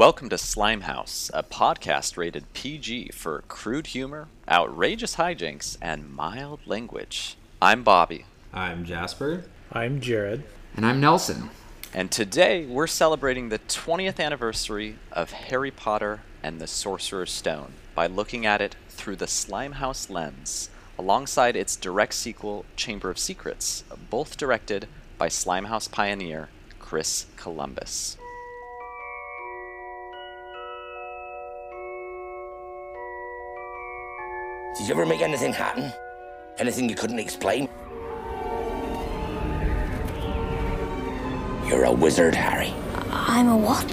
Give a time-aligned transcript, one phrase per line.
[0.00, 7.36] Welcome to Slimehouse, a podcast rated PG for crude humor, outrageous hijinks, and mild language.
[7.60, 9.44] I'm Bobby, I'm Jasper.
[9.70, 10.44] I'm Jared.
[10.74, 11.50] And I'm Nelson.
[11.92, 18.06] and today we're celebrating the 20th anniversary of Harry Potter and the Sorcerer's Stone by
[18.06, 24.38] looking at it through the Slimehouse lens, alongside its direct sequel, Chamber of Secrets, both
[24.38, 24.88] directed
[25.18, 26.48] by Slimehouse pioneer
[26.78, 28.16] Chris Columbus.
[34.76, 35.92] Did you ever make anything happen?
[36.58, 37.68] Anything you couldn't explain?
[41.66, 42.72] You're a wizard, Harry.
[43.10, 43.88] I'm a what?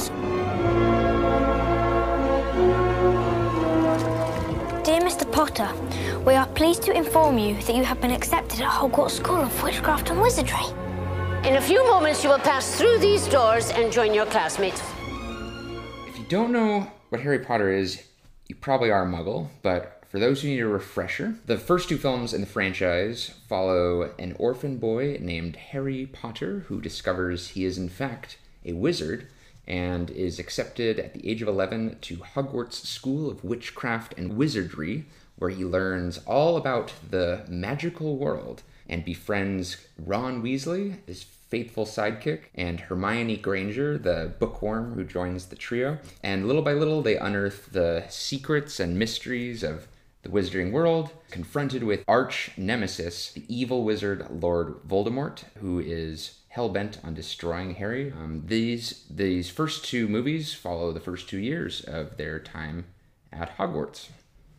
[4.86, 5.30] Dear Mr.
[5.32, 5.70] Potter,
[6.26, 9.64] we are pleased to inform you that you have been accepted at Hogwarts School of
[9.64, 10.66] Witchcraft and Wizardry.
[11.44, 14.82] In a few moments, you will pass through these doors and join your classmates.
[16.08, 18.04] If you don't know what Harry Potter is,
[18.48, 21.98] you probably are a muggle, but for those who need a refresher, the first two
[22.00, 27.78] films in the franchise follow an orphan boy named Harry Potter who discovers he is,
[27.78, 29.28] in fact, a wizard
[29.68, 35.06] and is accepted at the age of 11 to Hogwarts School of Witchcraft and Wizardry,
[35.36, 42.46] where he learns all about the magical world and befriends Ron Weasley, his faithful sidekick,
[42.56, 46.00] and Hermione Granger, the bookworm who joins the trio.
[46.24, 49.88] And little by little, they unearth the secrets and mysteries of
[50.28, 56.70] the wizarding world, confronted with arch nemesis, the evil wizard Lord Voldemort, who is hell
[56.70, 58.12] bent on destroying Harry.
[58.12, 62.86] Um, these these first two movies follow the first two years of their time
[63.32, 64.10] at Hogwarts.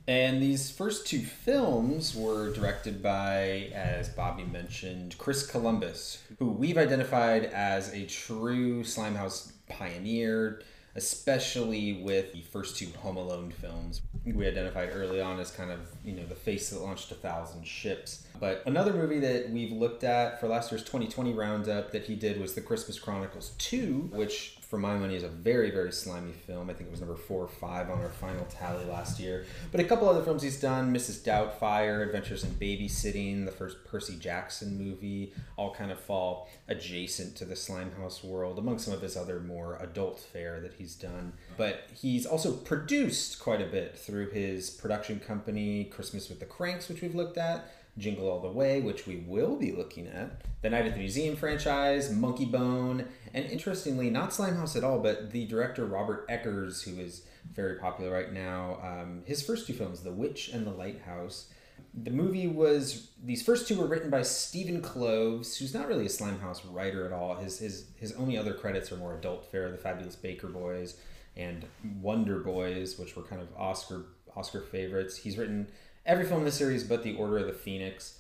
[0.07, 6.79] And these first two films were directed by, as Bobby mentioned, Chris Columbus, who we've
[6.79, 10.63] identified as a true Slimehouse pioneer,
[10.95, 14.03] especially with the first two Home Alone films.
[14.25, 17.67] We identified early on as kind of, you know, the face that launched a thousand
[17.67, 18.27] ships.
[18.39, 22.41] But another movie that we've looked at for last year's 2020 roundup that he did
[22.41, 26.69] was The Christmas Chronicles 2, which for my money is a very, very slimy film.
[26.69, 29.47] I think it was number four or five on our final tally last year.
[29.73, 31.25] But a couple other films he's done Mrs.
[31.25, 37.47] Doubtfire, Adventures in Babysitting, the first Percy Jackson movie, all kind of fall adjacent to
[37.47, 41.33] the Slimehouse world, among some of his other more adult fare that he's done.
[41.57, 46.91] But he's also produced quite a bit through his production company, Christmas with the Cranks,
[46.91, 47.73] which we've looked at.
[47.99, 51.37] Jingle All the Way, which we will be looking at, the Night at the Museum
[51.37, 56.99] franchise, Monkey Bone, and interestingly, not Slimehouse at all, but the director Robert Eggers, who
[57.01, 57.23] is
[57.53, 61.51] very popular right now, um, his first two films, The Witch and the Lighthouse.
[61.95, 66.09] The movie was these first two were written by Stephen Kloves, who's not really a
[66.09, 67.37] Slimehouse writer at all.
[67.37, 70.97] His his his only other credits are more adult fare, The Fabulous Baker Boys
[71.37, 71.65] and
[72.01, 75.17] Wonder Boys, which were kind of Oscar Oscar favorites.
[75.17, 75.69] He's written
[76.09, 78.19] every film in the series but The Order of the Phoenix.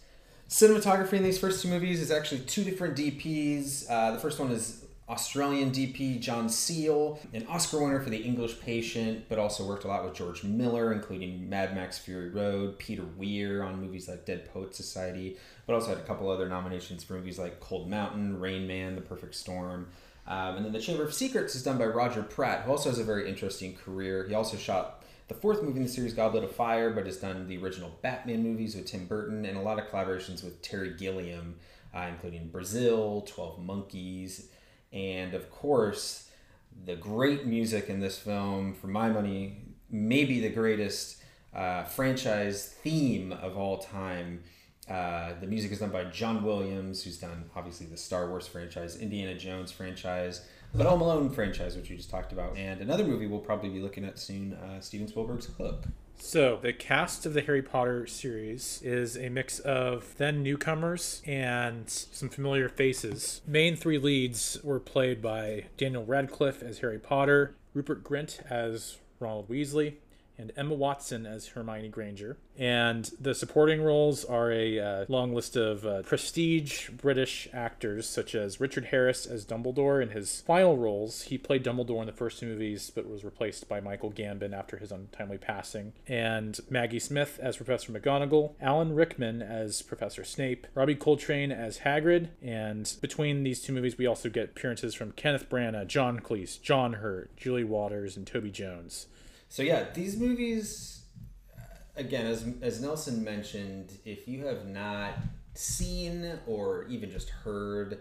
[0.48, 3.86] Cinematography in these first two movies is actually two different DPs.
[3.90, 8.60] Uh, the first one is Australian DP John Seale, an Oscar winner for The English
[8.60, 13.04] Patient, but also worked a lot with George Miller, including Mad Max Fury Road, Peter
[13.16, 17.14] Weir on movies like Dead Poet Society, but also had a couple other nominations for
[17.14, 19.88] movies like Cold Mountain, Rain Man, The Perfect Storm.
[20.26, 22.98] Um, and then The Chamber of Secrets is done by Roger Pratt, who also has
[22.98, 24.26] a very interesting career.
[24.28, 24.97] He also shot
[25.28, 28.42] the fourth movie in the series, Goblet of Fire, but has done the original Batman
[28.42, 31.56] movies with Tim Burton and a lot of collaborations with Terry Gilliam,
[31.94, 34.48] uh, including Brazil, 12 Monkeys,
[34.90, 36.30] and of course,
[36.86, 39.58] the great music in this film, for my money,
[39.90, 41.22] maybe the greatest
[41.54, 44.42] uh, franchise theme of all time.
[44.88, 48.96] Uh, the music is done by John Williams, who's done obviously the Star Wars franchise,
[48.96, 53.26] Indiana Jones franchise, the Home Alone franchise, which we just talked about, and another movie
[53.26, 55.84] we'll probably be looking at soon, uh, Steven Spielberg's Hook.
[56.20, 61.88] So, the cast of the Harry Potter series is a mix of then newcomers and
[61.88, 63.40] some familiar faces.
[63.46, 69.48] Main three leads were played by Daniel Radcliffe as Harry Potter, Rupert Grint as Ronald
[69.48, 69.94] Weasley,
[70.38, 72.36] and Emma Watson as Hermione Granger.
[72.56, 78.34] And the supporting roles are a uh, long list of uh, prestige British actors, such
[78.34, 80.02] as Richard Harris as Dumbledore.
[80.02, 83.68] In his final roles, he played Dumbledore in the first two movies, but was replaced
[83.68, 85.92] by Michael Gambon after his untimely passing.
[86.06, 92.28] And Maggie Smith as Professor McGonagall, Alan Rickman as Professor Snape, Robbie Coltrane as Hagrid.
[92.42, 96.94] And between these two movies, we also get appearances from Kenneth Branagh, John Cleese, John
[96.94, 99.06] Hurt, Julie Waters, and Toby Jones.
[99.48, 101.02] So yeah, these movies,
[101.56, 101.62] uh,
[101.96, 105.14] again, as as Nelson mentioned, if you have not
[105.54, 108.00] seen or even just heard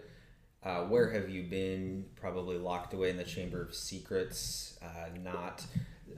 [0.64, 2.04] Uh, where have you been?
[2.16, 5.64] Probably locked away in the Chamber of Secrets, uh, not.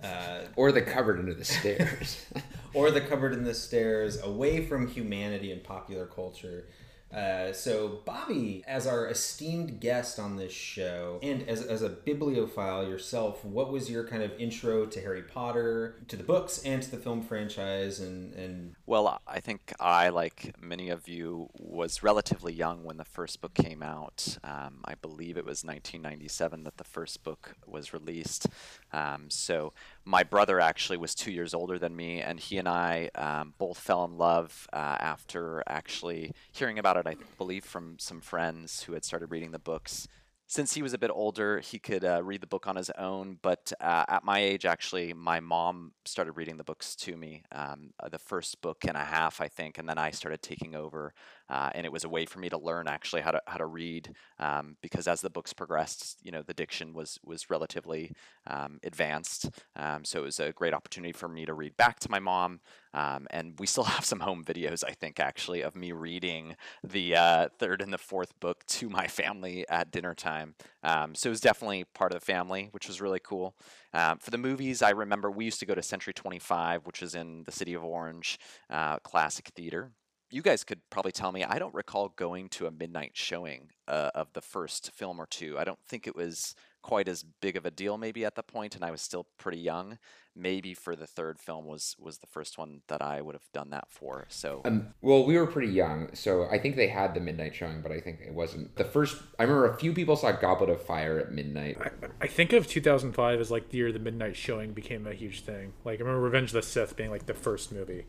[0.03, 2.25] Uh, Or the cupboard under the stairs.
[2.75, 6.67] or the cupboard in the stairs, away from humanity and popular culture.
[7.12, 12.89] Uh, so, Bobby, as our esteemed guest on this show, and as, as a bibliophile
[12.89, 16.91] yourself, what was your kind of intro to Harry Potter, to the books, and to
[16.91, 17.99] the film franchise?
[17.99, 23.05] And, and Well, I think I, like many of you, was relatively young when the
[23.05, 24.39] first book came out.
[24.45, 28.47] Um, I believe it was 1997 that the first book was released.
[28.93, 29.73] Um, so
[30.05, 33.79] my brother actually was two years older than me, and he and I um, both
[33.79, 38.94] fell in love uh, after actually hearing about it, I believe, from some friends who
[38.94, 40.08] had started reading the books
[40.50, 43.38] since he was a bit older, he could uh, read the book on his own.
[43.41, 47.44] But uh, at my age, actually, my mom started reading the books to me.
[47.53, 51.14] Um, the first book and a half, I think, and then I started taking over.
[51.50, 53.67] Uh, and it was a way for me to learn actually how to how to
[53.67, 58.12] read um, because as the books progressed, you know, the diction was was relatively
[58.47, 59.50] um, advanced.
[59.75, 62.61] Um, so it was a great opportunity for me to read back to my mom.
[62.94, 67.17] Um, and we still have some home videos, I think, actually, of me reading the
[67.17, 70.55] uh, third and the fourth book to my family at dinner time.
[70.82, 73.55] Um, so it was definitely part of the family, which was really cool.
[73.93, 77.44] For the movies, I remember we used to go to Century 25, which is in
[77.44, 78.38] the city of Orange,
[78.70, 79.91] uh, Classic Theater.
[80.31, 81.43] You guys could probably tell me.
[81.43, 85.59] I don't recall going to a midnight showing uh, of the first film or two.
[85.59, 88.75] I don't think it was quite as big of a deal maybe at the point
[88.75, 89.99] and I was still pretty young.
[90.35, 93.71] Maybe for the third film was was the first one that I would have done
[93.71, 94.27] that for.
[94.29, 97.82] So Um, well, we were pretty young, so I think they had the midnight showing,
[97.82, 99.21] but I think it wasn't the first.
[99.38, 101.79] I remember a few people saw Goblet of Fire at midnight.
[102.21, 105.73] I think of 2005 as like the year the midnight showing became a huge thing.
[105.85, 108.05] Like I remember Revenge of the Sith being like the first movie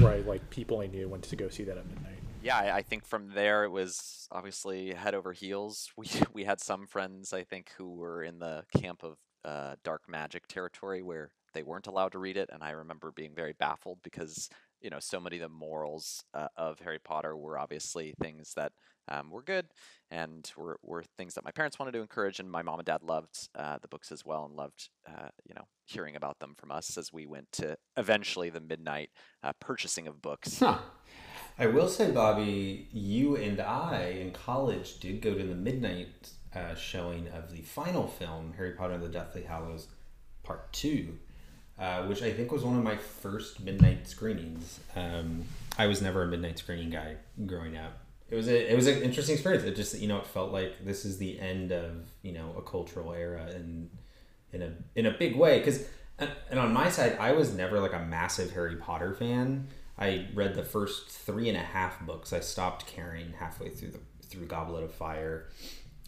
[0.00, 2.18] I, like people I knew went to go see that at midnight.
[2.42, 5.90] yeah, I, I think from there it was obviously head over heels.
[5.96, 10.02] We we had some friends I think who were in the camp of uh, dark
[10.08, 13.98] magic territory where they weren't allowed to read it, and I remember being very baffled
[14.02, 14.48] because
[14.80, 18.72] you know so many of the morals uh, of Harry Potter were obviously things that
[19.10, 19.66] um, were good
[20.10, 23.02] and were, were things that my parents wanted to encourage, and my mom and dad
[23.02, 26.70] loved uh, the books as well and loved uh, you know hearing about them from
[26.70, 29.10] us as we went to eventually the midnight
[29.42, 30.58] uh, purchasing of books.
[30.58, 30.78] Huh.
[31.58, 36.74] I will say, Bobby, you and I in college did go to the midnight uh,
[36.74, 39.88] showing of the final film, Harry Potter and the Deathly Hallows,
[40.42, 41.18] Part 2,
[41.78, 44.80] uh, which I think was one of my first midnight screenings.
[44.96, 45.44] Um,
[45.78, 47.16] I was never a midnight screening guy
[47.46, 47.98] growing up.
[48.30, 49.64] It was a, it was an interesting experience.
[49.64, 52.62] It just you know it felt like this is the end of you know a
[52.62, 53.90] cultural era and
[54.52, 55.84] in a in a big way because
[56.18, 59.68] and on my side I was never like a massive Harry Potter fan.
[59.98, 62.32] I read the first three and a half books.
[62.32, 65.48] I stopped caring halfway through the through Goblet of Fire,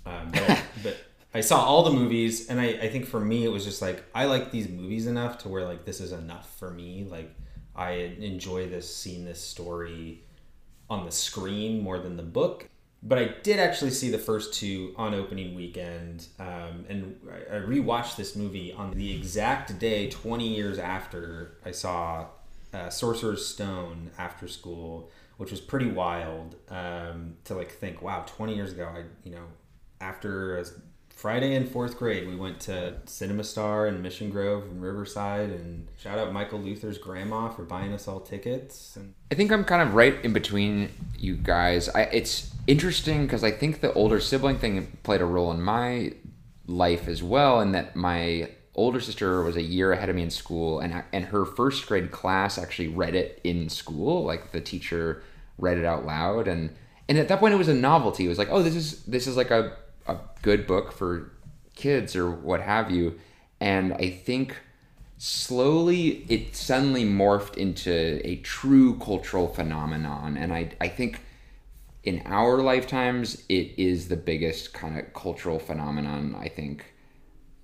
[0.06, 0.96] um, but, I, but
[1.34, 4.04] I saw all the movies, and I, I think for me it was just like
[4.14, 7.04] I like these movies enough to where like this is enough for me.
[7.08, 7.34] Like
[7.74, 10.22] I enjoy this seeing this story
[10.92, 12.68] on the screen more than the book.
[13.02, 17.18] But I did actually see the first two on opening weekend, um, and
[17.50, 22.26] I rewatched this movie on the exact day, 20 years after I saw
[22.72, 28.54] uh, Sorcerer's Stone after school, which was pretty wild um, to like think, wow, 20
[28.54, 29.46] years ago, I you know,
[30.00, 30.64] after a
[31.14, 35.86] Friday in fourth grade, we went to Cinema Star and Mission Grove and Riverside, and
[35.96, 38.96] shout out Michael Luther's grandma for buying us all tickets.
[38.96, 41.88] And I think I'm kind of right in between you guys.
[41.88, 46.12] I, it's interesting because I think the older sibling thing played a role in my
[46.66, 50.30] life as well, in that my older sister was a year ahead of me in
[50.30, 54.24] school, and and her first grade class actually read it in school.
[54.24, 55.22] Like the teacher
[55.58, 56.74] read it out loud, and
[57.08, 58.24] and at that point it was a novelty.
[58.24, 61.32] It was like, oh, this is this is like a a good book for
[61.74, 63.18] kids or what have you.
[63.60, 64.56] And I think
[65.18, 70.36] slowly it suddenly morphed into a true cultural phenomenon.
[70.36, 71.20] And I, I think
[72.02, 76.92] in our lifetimes, it is the biggest kind of cultural phenomenon, I think,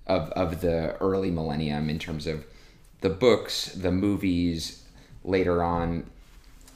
[0.07, 2.45] of, of the early millennium in terms of
[3.01, 4.85] the books, the movies,
[5.23, 6.09] later on,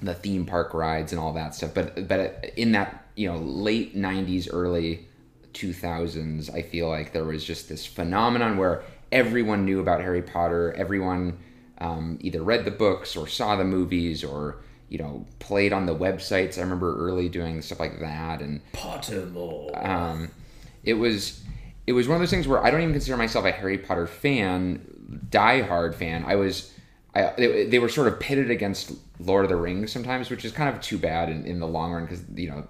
[0.01, 1.73] the theme park rides and all that stuff.
[1.73, 5.07] But, but in that, you know, late 90s, early
[5.53, 10.73] 2000s, I feel like there was just this phenomenon where everyone knew about Harry Potter.
[10.77, 11.37] Everyone
[11.77, 14.57] um, either read the books or saw the movies or
[14.89, 16.57] you know played on the websites.
[16.57, 19.85] I remember early doing stuff like that, and Pottermore.
[19.85, 20.31] um,
[20.83, 21.43] it was
[21.87, 24.07] it was one of those things where I don't even consider myself a Harry Potter
[24.07, 24.81] fan,
[25.29, 26.25] diehard fan.
[26.25, 26.72] I was.
[27.15, 30.51] I, they, they were sort of pitted against Lord of the Rings sometimes, which is
[30.51, 32.67] kind of too bad in, in the long run because you know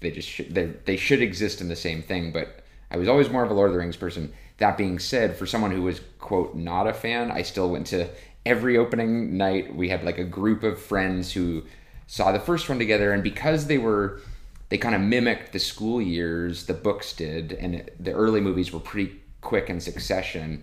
[0.00, 2.32] they just should, they, they should exist in the same thing.
[2.32, 4.32] But I was always more of a Lord of the Rings person.
[4.58, 8.08] That being said, for someone who was quote not a fan, I still went to
[8.46, 9.74] every opening night.
[9.74, 11.64] We had like a group of friends who
[12.06, 14.20] saw the first one together, and because they were
[14.68, 18.80] they kind of mimicked the school years the books did, and the early movies were
[18.80, 20.62] pretty quick in succession.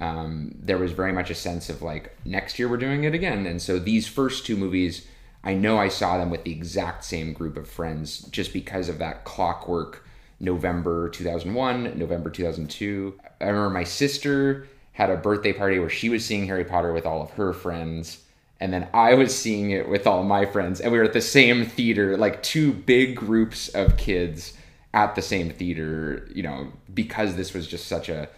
[0.00, 3.46] Um, there was very much a sense of like next year we're doing it again,
[3.46, 5.06] and so these first two movies,
[5.42, 8.98] I know I saw them with the exact same group of friends just because of
[8.98, 10.04] that clockwork.
[10.40, 13.18] November 2001, November 2002.
[13.40, 17.04] I remember my sister had a birthday party where she was seeing Harry Potter with
[17.04, 18.22] all of her friends
[18.60, 21.20] and then I was seeing it with all my friends, and we were at the
[21.20, 24.54] same theater, like two big groups of kids
[24.92, 28.28] at the same theater, you know, because this was just such a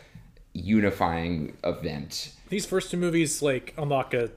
[0.53, 2.35] unifying event.
[2.49, 4.31] These first two movies like unlock a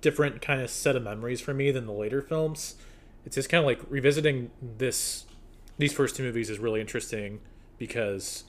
[0.00, 2.76] different kind of set of memories for me than the later films.
[3.26, 5.24] It's just kind of like revisiting this
[5.78, 7.40] these first two movies is really interesting
[7.78, 8.44] because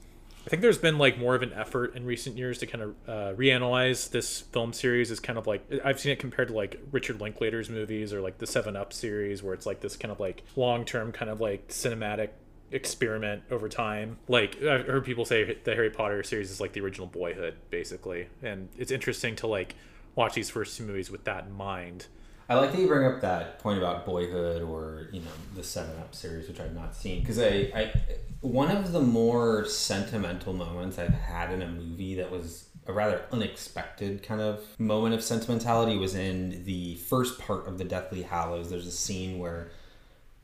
[0.45, 2.95] I think there's been like more of an effort in recent years to kind of
[3.07, 6.79] uh, reanalyze this film series as kind of like I've seen it compared to like
[6.91, 10.19] Richard Linklater's movies or like the Seven Up series, where it's like this kind of
[10.19, 12.29] like long term kind of like cinematic
[12.71, 14.17] experiment over time.
[14.27, 18.27] Like I've heard people say the Harry Potter series is like the original Boyhood, basically,
[18.41, 19.75] and it's interesting to like
[20.15, 22.07] watch these first two movies with that in mind.
[22.49, 25.97] I like that you bring up that point about Boyhood or you know the Seven
[25.99, 27.93] Up series, which I've not seen, because I, I
[28.41, 33.21] one of the more sentimental moments I've had in a movie that was a rather
[33.31, 38.71] unexpected kind of moment of sentimentality was in the first part of the Deathly Hallows.
[38.71, 39.69] There's a scene where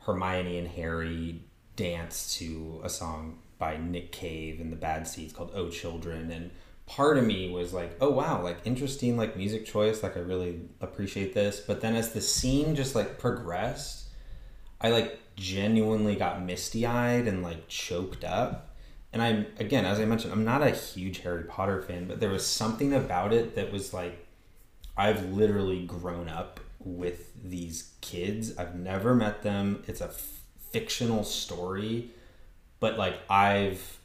[0.02, 1.42] Hermione and Harry
[1.76, 6.52] dance to a song by Nick Cave and the Bad Seeds called "Oh Children," and
[6.86, 10.62] part of me was like, oh wow, like interesting like music choice, like I really
[10.82, 11.60] appreciate this.
[11.60, 14.06] But then as the scene just like progressed,
[14.80, 18.76] I like genuinely got misty eyed and like choked up.
[19.14, 22.30] And I'm again, as I mentioned, I'm not a huge Harry Potter fan, but there
[22.30, 24.28] was something about it that was like
[24.98, 28.58] I've literally grown up with these kids.
[28.58, 29.84] I've never met them.
[29.88, 30.10] It's a
[30.76, 32.10] fictional story,
[32.82, 33.98] but like I've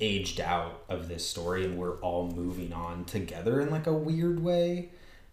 [0.00, 4.42] aged out of this story and we're all moving on together in like a weird
[4.42, 4.88] way.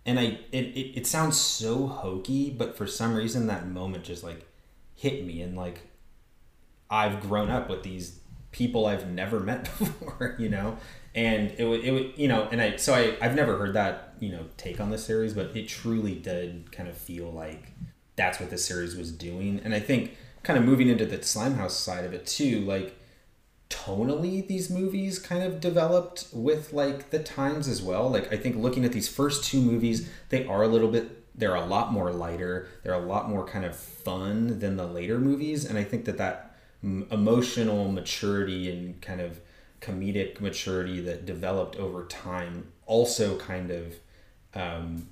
[0.05, 4.23] And i it, it, it sounds so hokey but for some reason that moment just
[4.23, 4.45] like
[4.95, 5.81] hit me and like
[6.89, 8.19] i've grown up with these
[8.51, 10.77] people i've never met before you know?
[11.13, 14.15] And it would it would you know and i so i i've never heard that
[14.19, 17.71] you know take on this series but it truly did kind of feel like
[18.15, 19.61] that's what this series was doing.
[19.63, 22.97] And i think kind of moving into the slimehouse side of it too like
[23.69, 28.09] tonally these movies kind of developed with like the times as well.
[28.09, 31.55] Like i think looking at these first two movies they are a little bit they're
[31.55, 35.63] a lot more lighter they're a lot more kind of fun than the later movies
[35.63, 39.39] and i think that that emotional maturity and kind of
[39.79, 43.95] comedic maturity that developed over time also kind of
[44.53, 45.07] um,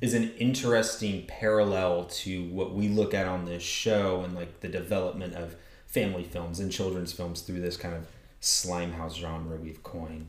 [0.00, 4.68] is an interesting parallel to what we look at on this show and like the
[4.68, 8.06] development of family films and children's films through this kind of
[8.40, 10.28] slimehouse genre we've coined.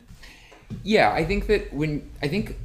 [0.84, 2.58] Yeah, I think that when I think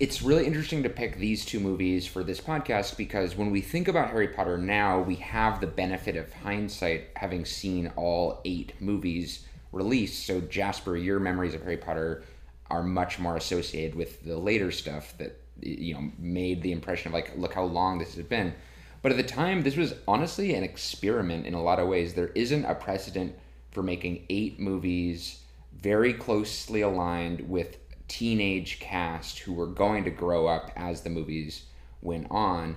[0.00, 3.86] it's really interesting to pick these two movies for this podcast because when we think
[3.86, 9.46] about Harry Potter now, we have the benefit of hindsight having seen all eight movies
[9.72, 10.26] released.
[10.26, 12.24] So Jasper, your memories of Harry Potter
[12.70, 17.14] are much more associated with the later stuff that you know made the impression of
[17.14, 18.54] like look how long this has been.
[19.02, 22.12] But at the time, this was honestly an experiment in a lot of ways.
[22.12, 23.34] There isn't a precedent
[23.70, 25.40] for making eight movies
[25.80, 31.64] very closely aligned with teenage cast who were going to grow up as the movies
[32.02, 32.76] went on.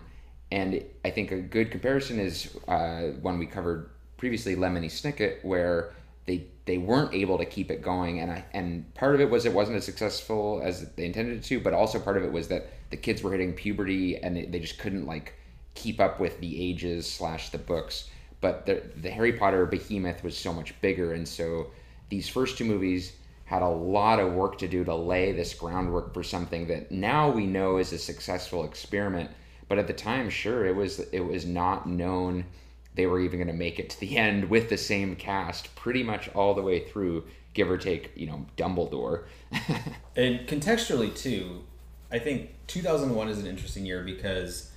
[0.51, 5.93] And I think a good comparison is uh, one we covered previously, Lemony Snicket, where
[6.25, 9.45] they they weren't able to keep it going, and I and part of it was
[9.45, 12.47] it wasn't as successful as they intended it to, but also part of it was
[12.47, 15.33] that the kids were hitting puberty and they, they just couldn't like
[15.75, 18.09] keep up with the ages slash the books.
[18.39, 21.67] But the the Harry Potter behemoth was so much bigger, and so
[22.09, 23.13] these first two movies
[23.45, 27.29] had a lot of work to do to lay this groundwork for something that now
[27.29, 29.29] we know is a successful experiment.
[29.67, 32.45] But at the time, sure, it was it was not known
[32.95, 36.03] they were even going to make it to the end with the same cast pretty
[36.03, 37.23] much all the way through,
[37.53, 39.23] give or take, you know, Dumbledore.
[40.15, 41.63] and contextually too,
[42.11, 44.71] I think 2001 is an interesting year because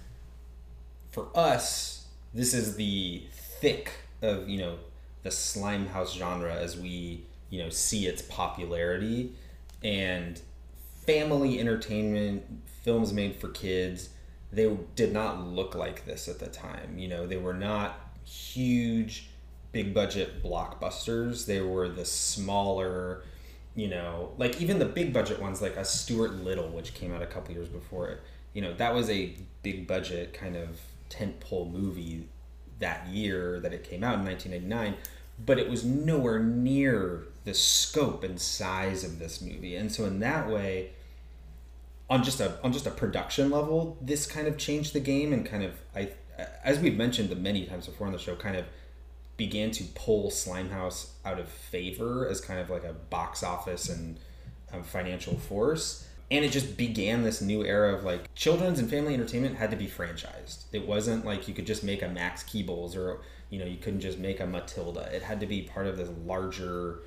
[1.11, 3.23] for us, this is the
[3.61, 3.91] thick
[4.23, 4.77] of you know
[5.23, 9.33] the slime house genre as we you know see its popularity
[9.83, 10.41] and
[11.07, 12.45] family entertainment
[12.83, 14.11] films made for kids
[14.53, 19.29] they did not look like this at the time you know they were not huge
[19.73, 21.47] big budget blockbusters.
[21.47, 23.23] They were the smaller,
[23.75, 27.23] you know, like even the big budget ones, like a Stuart Little, which came out
[27.23, 28.21] a couple years before it.
[28.53, 30.81] You know, that was a big budget kind of
[31.11, 32.29] tentpole movie
[32.79, 34.95] that year that it came out in 1989,
[35.45, 39.77] but it was nowhere near the scope and size of this movie.
[39.77, 40.91] And so in that way,
[42.09, 45.45] on just a on just a production level, this kind of changed the game and
[45.45, 46.11] kind of I
[46.65, 48.65] as we've mentioned many times before on the show, kind of
[49.37, 54.19] began to pull Slimehouse out of favor as kind of like a box office and
[54.73, 56.07] um, financial force.
[56.31, 59.77] And it just began this new era of like children's and family entertainment had to
[59.77, 60.65] be franchised.
[60.73, 64.01] It wasn't like you could just make a Max Keebles or you know you couldn't
[64.01, 65.09] just make a Matilda.
[65.15, 67.01] It had to be part of this larger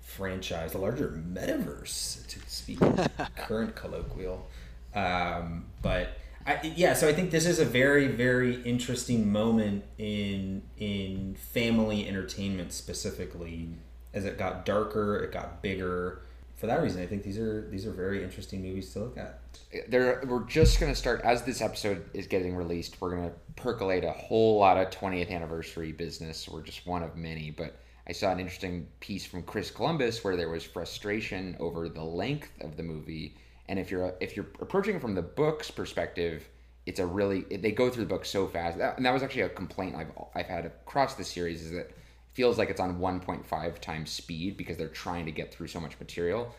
[0.00, 2.80] franchise, a larger metaverse to speak
[3.36, 4.46] current colloquial.
[4.94, 10.62] Um, but I, yeah, so I think this is a very, very interesting moment in
[10.76, 13.70] in family entertainment specifically.
[14.14, 16.22] As it got darker, it got bigger.
[16.54, 19.40] For that reason, I think these are these are very interesting movies to look at.
[19.88, 23.00] There, we're just gonna start as this episode is getting released.
[23.00, 26.48] We're gonna percolate a whole lot of 20th anniversary business.
[26.48, 27.76] We're just one of many, but
[28.06, 32.52] I saw an interesting piece from Chris Columbus where there was frustration over the length
[32.60, 33.34] of the movie
[33.68, 36.48] and if you're if you're approaching from the book's perspective,
[36.86, 38.78] it's a really they go through the book so fast.
[38.78, 41.78] That, and that was actually a complaint I've I've had across the series is that
[41.88, 41.96] it
[42.32, 45.98] feels like it's on 1.5 times speed because they're trying to get through so much
[45.98, 46.54] material.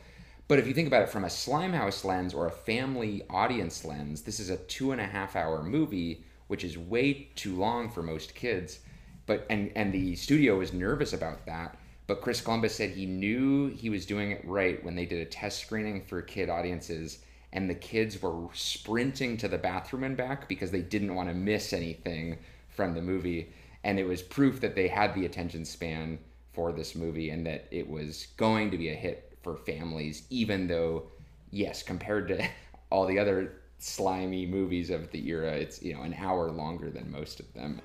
[0.48, 4.22] But if you think about it from a Slimehouse lens or a family audience lens,
[4.22, 8.02] this is a two and a half hour movie, which is way too long for
[8.02, 8.80] most kids.
[9.26, 11.78] But and and the studio is nervous about that
[12.08, 15.30] but Chris Columbus said he knew he was doing it right when they did a
[15.30, 17.20] test screening for kid audiences
[17.54, 21.36] and the kids were sprinting to the bathroom and back because they didn't want to
[21.36, 22.38] miss anything
[22.70, 23.52] from the movie.
[23.84, 26.20] And it was proof that they had the attention span
[26.54, 30.68] for this movie and that it was going to be a hit for families, even
[30.68, 31.04] though,
[31.52, 32.48] yes, compared to
[32.90, 37.12] all the other slimy movies of the era, it's, you know, an hour longer than
[37.12, 37.82] most of them.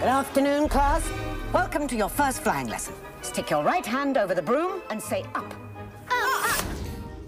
[0.00, 1.06] Good afternoon, class.
[1.52, 2.94] Welcome to your first flying lesson.
[3.20, 5.52] Stick your right hand over the broom and say up.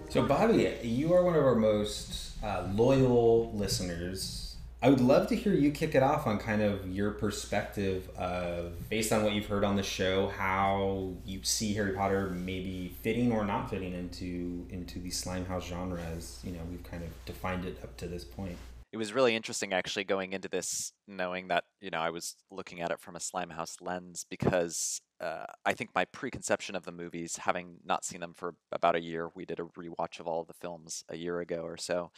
[0.09, 4.55] So, Bobby, you are one of our most uh, loyal listeners.
[4.81, 8.89] I would love to hear you kick it off on kind of your perspective of,
[8.89, 13.31] based on what you've heard on the show, how you see Harry Potter maybe fitting
[13.31, 17.65] or not fitting into into the Slimehouse genre as you know we've kind of defined
[17.65, 18.57] it up to this point
[18.93, 22.79] it was really interesting actually going into this knowing that you know I was looking
[22.79, 27.37] at it from a Slimehouse lens because uh, I think my preconception of the movies,
[27.37, 30.47] having not seen them for about a year, we did a rewatch of all of
[30.47, 32.11] the films a year ago or so,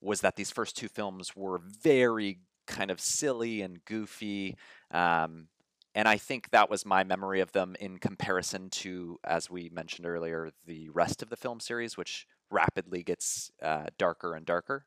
[0.00, 4.56] was that these first two films were very kind of silly and goofy.
[4.90, 5.48] Um,
[5.94, 10.06] and I think that was my memory of them in comparison to, as we mentioned
[10.06, 14.86] earlier, the rest of the film series, which rapidly gets uh, darker and darker.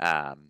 [0.00, 0.48] Um,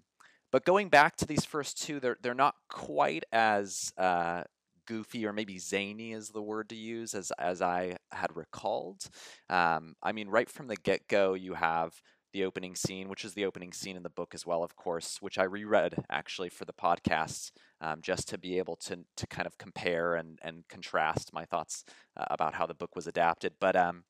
[0.53, 4.45] but going back to these first two, they're they're not quite as uh,
[4.87, 9.09] goofy or maybe zany is the word to use as as I had recalled.
[9.49, 11.95] Um, I mean, right from the get go, you have
[12.33, 15.19] the opening scene, which is the opening scene in the book as well, of course,
[15.21, 19.47] which I reread actually for the podcast, um, just to be able to to kind
[19.47, 21.85] of compare and and contrast my thoughts
[22.17, 23.55] uh, about how the book was adapted.
[23.59, 24.05] But um,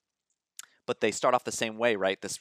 [0.86, 2.20] but they start off the same way, right?
[2.20, 2.40] This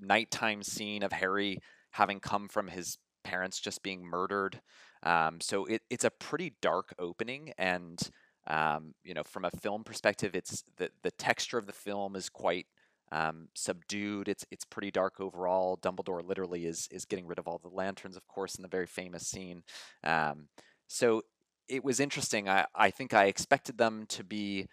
[0.00, 1.58] nighttime scene of Harry
[1.92, 2.98] having come from his
[3.30, 4.60] parents just being murdered.
[5.02, 7.98] Um, so it, it's a pretty dark opening, and
[8.46, 12.28] um, you know, from a film perspective, it's the the texture of the film is
[12.28, 12.66] quite
[13.12, 14.28] um, subdued.
[14.28, 15.78] It's it's pretty dark overall.
[15.78, 18.86] Dumbledore literally is is getting rid of all the lanterns, of course, in the very
[18.86, 19.62] famous scene.
[20.04, 20.48] Um,
[20.88, 21.22] so
[21.68, 22.48] it was interesting.
[22.48, 24.66] I I think I expected them to be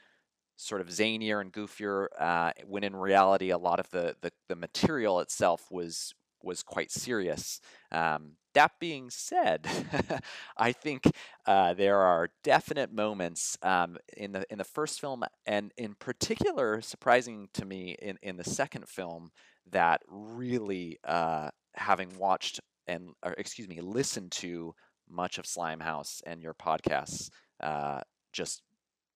[0.56, 4.56] sort of zanier and goofier, uh, when in reality, a lot of the, the the
[4.56, 6.14] material itself was
[6.44, 7.60] was quite serious.
[7.92, 9.68] Um, that being said,
[10.58, 11.10] I think
[11.46, 16.82] uh, there are definite moments um, in the in the first film, and in particular,
[16.82, 19.32] surprising to me in, in the second film,
[19.72, 24.76] that really, uh, having watched and or, excuse me, listened to
[25.10, 27.30] much of Slimehouse and your podcasts,
[27.62, 28.02] uh,
[28.32, 28.62] just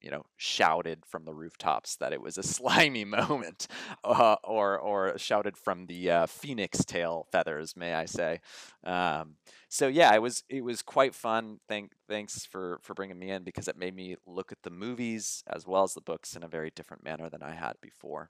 [0.01, 3.67] you know, shouted from the rooftops that it was a slimy moment,
[4.03, 8.39] uh, or or shouted from the uh, phoenix tail feathers, may I say?
[8.83, 9.35] Um,
[9.69, 11.59] so yeah, it was it was quite fun.
[11.67, 15.43] Thank thanks for for bringing me in because it made me look at the movies
[15.47, 18.29] as well as the books in a very different manner than I had before.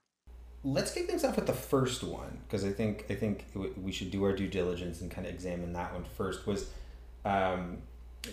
[0.63, 3.45] Let's kick things off with the first one because I think I think
[3.81, 6.47] we should do our due diligence and kind of examine that one first.
[6.47, 6.69] Was
[7.23, 7.79] um,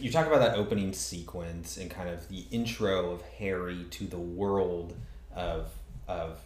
[0.01, 4.19] you talk about that opening sequence and kind of the intro of Harry to the
[4.19, 4.95] world
[5.35, 5.71] of
[6.09, 6.39] of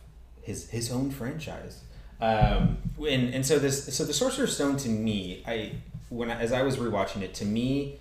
[0.42, 1.82] his his own franchise.
[2.20, 5.72] Um, and and so this so the Sorcerer's Stone to me, I
[6.08, 7.98] when I, as I was rewatching it, to me,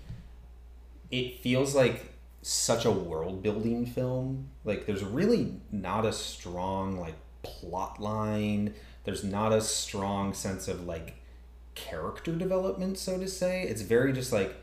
[1.12, 4.50] it feels like such a world building film.
[4.64, 8.74] Like there's really not a strong like plot line.
[9.04, 11.16] There's not a strong sense of like
[11.76, 13.64] character development, so to say.
[13.64, 14.56] It's very just like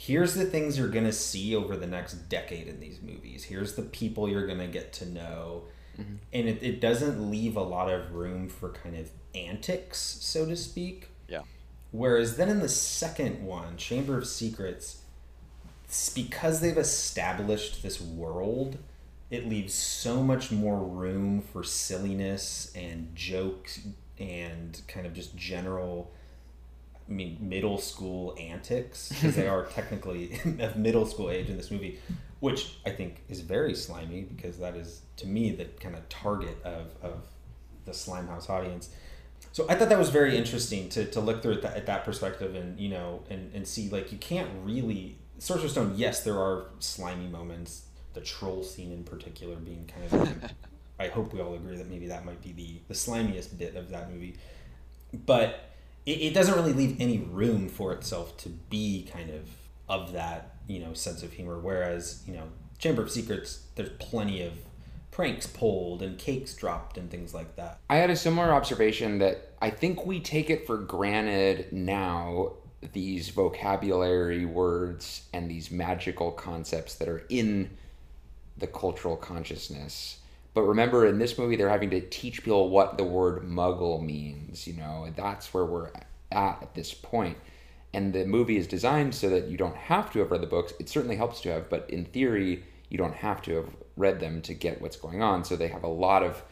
[0.00, 3.44] here's the things you're gonna see over the next decade in these movies.
[3.44, 5.64] Here's the people you're gonna get to know.
[6.00, 6.14] Mm-hmm.
[6.32, 10.56] And it, it doesn't leave a lot of room for kind of antics, so to
[10.56, 11.10] speak.
[11.28, 11.42] Yeah.
[11.90, 15.02] Whereas then in the second one, Chamber of Secrets,
[16.14, 18.78] because they've established this world,
[19.28, 23.80] it leaves so much more room for silliness and jokes
[24.18, 26.10] and kind of just general
[27.10, 31.70] I mean middle school antics because they are technically of middle school age in this
[31.70, 31.98] movie,
[32.38, 36.56] which I think is very slimy because that is to me the kind of target
[36.64, 37.24] of, of
[37.84, 38.90] the Slimehouse audience.
[39.52, 42.04] So I thought that was very interesting to, to look through at that, at that
[42.04, 45.94] perspective and you know and, and see like you can't really Sorcerer's Stone.
[45.96, 47.86] Yes, there are slimy moments.
[48.12, 50.52] The troll scene in particular being kind of.
[51.00, 53.88] I hope we all agree that maybe that might be the the slimiest bit of
[53.88, 54.36] that movie,
[55.24, 55.69] but
[56.10, 59.42] it, it doesn't really leave any room for itself to be kind of
[59.88, 61.58] of that you know sense of humor.
[61.58, 62.44] Whereas you know
[62.78, 64.52] Chamber of Secrets, there's plenty of
[65.10, 67.78] pranks pulled and cakes dropped and things like that.
[67.90, 72.52] I had a similar observation that I think we take it for granted now
[72.92, 77.76] these vocabulary words and these magical concepts that are in
[78.56, 80.19] the cultural consciousness.
[80.52, 84.66] But remember, in this movie, they're having to teach people what the word muggle means.
[84.66, 85.90] You know, that's where we're
[86.32, 87.36] at at this point.
[87.92, 90.72] And the movie is designed so that you don't have to have read the books.
[90.78, 94.42] It certainly helps to have, but in theory, you don't have to have read them
[94.42, 95.44] to get what's going on.
[95.44, 96.42] So they have a lot of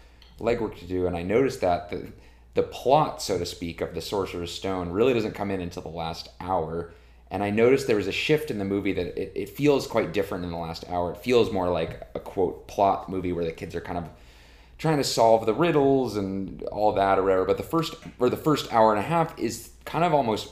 [0.40, 1.06] legwork to do.
[1.06, 2.12] And I noticed that the
[2.58, 5.88] the plot, so to speak, of the Sorcerer's Stone really doesn't come in until the
[5.88, 6.92] last hour.
[7.30, 10.12] And I noticed there was a shift in the movie that it, it feels quite
[10.12, 11.12] different in the last hour.
[11.12, 14.08] It feels more like a quote plot movie where the kids are kind of
[14.78, 17.44] trying to solve the riddles and all that or whatever.
[17.44, 20.50] But the first or the first hour and a half is kind of almost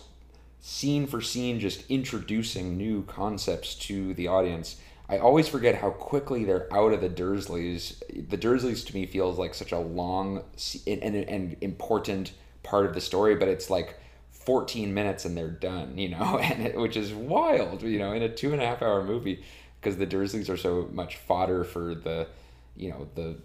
[0.60, 4.76] scene for scene, just introducing new concepts to the audience.
[5.08, 8.00] I always forget how quickly they're out of the Dursleys.
[8.28, 10.42] The Dursleys to me feels like such a long
[10.86, 12.32] and, and, and important
[12.64, 13.96] part of the story, but it's like
[14.46, 18.22] 14 minutes and they're done, you know, and it, which is wild, you know, in
[18.22, 19.44] a two and a half hour movie
[19.80, 22.28] because the Dursleys are so much fodder for the,
[22.76, 23.36] you know, the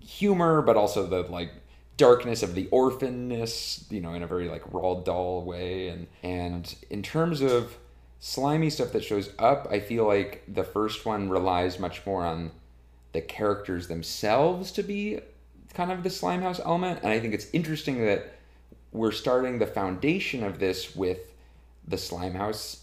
[0.00, 1.52] humor, but also the like
[1.96, 6.74] darkness of the orphanness, you know, in a very like Roald Dahl way, and and
[6.88, 7.76] in terms of
[8.20, 12.52] slimy stuff that shows up, I feel like the first one relies much more on
[13.12, 15.20] the characters themselves to be
[15.74, 17.00] kind of the Slimehouse element.
[17.02, 18.39] And I think it's interesting that
[18.92, 21.18] we're starting the foundation of this with
[21.86, 22.80] the Slimehouse,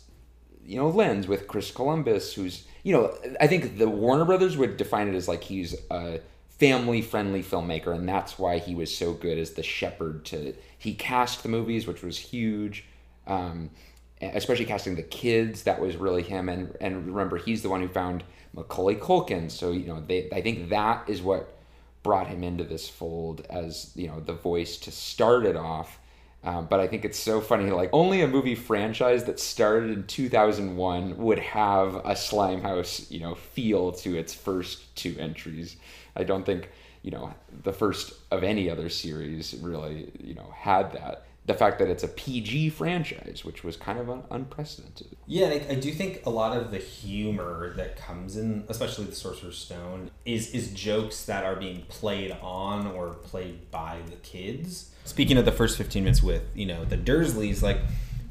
[0.66, 4.78] you know, lens with Chris Columbus, who's, you know, I think the Warner Brothers would
[4.78, 9.14] define it as like he's a family friendly filmmaker, and that's why he was so
[9.14, 10.54] good as the shepherd to.
[10.78, 12.86] He cast the movies, which was huge.
[13.26, 13.72] Um,
[14.22, 17.88] especially casting the kids that was really him and and remember he's the one who
[17.88, 21.57] found Macaulay Culkin so you know they I think that is what
[22.08, 26.00] brought him into this fold as you know the voice to start it off.
[26.42, 30.08] Um, but I think it's so funny like only a movie franchise that started in
[30.08, 35.76] 2001 would have a Slimehouse you know feel to its first two entries.
[36.16, 40.94] I don't think you know the first of any other series really you know had
[40.94, 45.16] that the fact that it's a PG franchise, which was kind of un- unprecedented.
[45.26, 49.16] Yeah, I, I, do think a lot of the humor that comes in, especially the
[49.16, 54.92] Sorcerer's Stone, is is jokes that are being played on or played by the kids.
[55.06, 57.80] Speaking of the first fifteen minutes with you know the Dursleys, like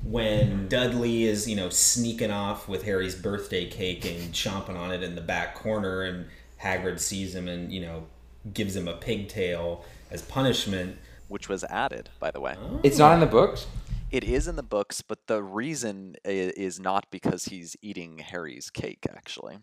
[0.04, 5.02] when Dudley is you know sneaking off with Harry's birthday cake and chomping on it
[5.02, 6.26] in the back corner, and
[6.62, 8.04] Hagrid sees him and you know
[8.52, 10.98] gives him a pigtail as punishment
[11.28, 12.56] which was added, by the way.
[12.82, 13.66] It's not in the books?
[14.10, 19.06] It is in the books, but the reason is not because he's eating Harry's cake,
[19.08, 19.58] actually.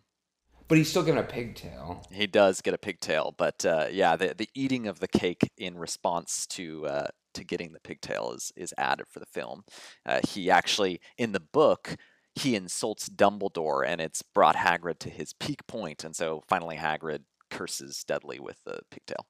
[0.68, 2.06] But he's still given a pigtail.
[2.12, 5.78] He does get a pigtail, but uh, yeah, the the eating of the cake in
[5.78, 9.64] response to uh, to getting the pigtail is is added for the film.
[10.06, 11.96] Uh, he actually in the book
[12.36, 17.24] he insults Dumbledore, and it's brought Hagrid to his peak point, and so finally Hagrid
[17.52, 19.28] curses Dudley with the pigtail.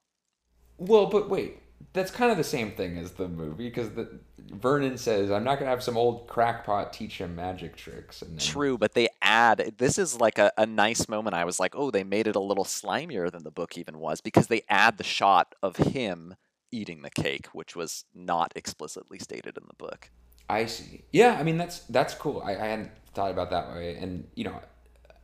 [0.78, 1.58] Well, but wait,
[1.92, 4.18] that's kind of the same thing as the movie because the
[4.50, 8.38] Vernon says, "I'm not gonna have some old crackpot teach him magic tricks." And then,
[8.38, 11.34] True, but they add this is like a, a nice moment.
[11.34, 14.20] I was like, oh, they made it a little slimier than the book even was
[14.20, 16.34] because they add the shot of him
[16.70, 20.10] eating the cake, which was not explicitly stated in the book.
[20.48, 21.04] I see.
[21.12, 22.42] Yeah, I mean that's that's cool.
[22.44, 24.60] I, I hadn't thought about that way, and you know,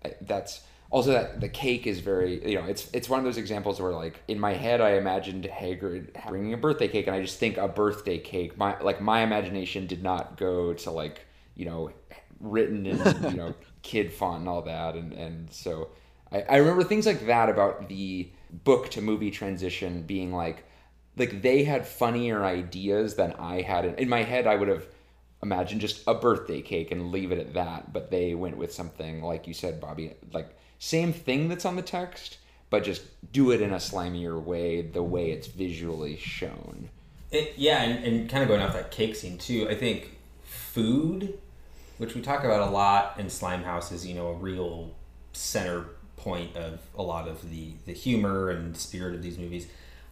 [0.04, 3.36] I- that's also that the cake is very you know it's it's one of those
[3.36, 7.22] examples where like in my head I imagined Hagrid bringing a birthday cake, and I
[7.22, 8.58] just think a birthday cake.
[8.58, 11.90] My like my imagination did not go to like you know
[12.40, 12.98] written in
[13.30, 15.90] you know kid font and all that, and and so
[16.32, 20.64] I, I remember things like that about the book to movie transition being like
[21.16, 23.84] like they had funnier ideas than I had.
[23.84, 24.86] In, in my head, I would have
[25.42, 27.92] imagined just a birthday cake and leave it at that.
[27.92, 31.82] But they went with something like you said, Bobby, like same thing that's on the
[31.82, 32.38] text,
[32.70, 36.88] but just do it in a slimier way, the way it's visually shown.
[37.30, 39.68] It, yeah, and, and kind of going off that cake scene too.
[39.68, 41.38] I think food,
[41.98, 44.92] which we talk about a lot in Slime House, is you know a real
[45.34, 45.84] center
[46.16, 49.66] point of a lot of the the humor and spirit of these movies.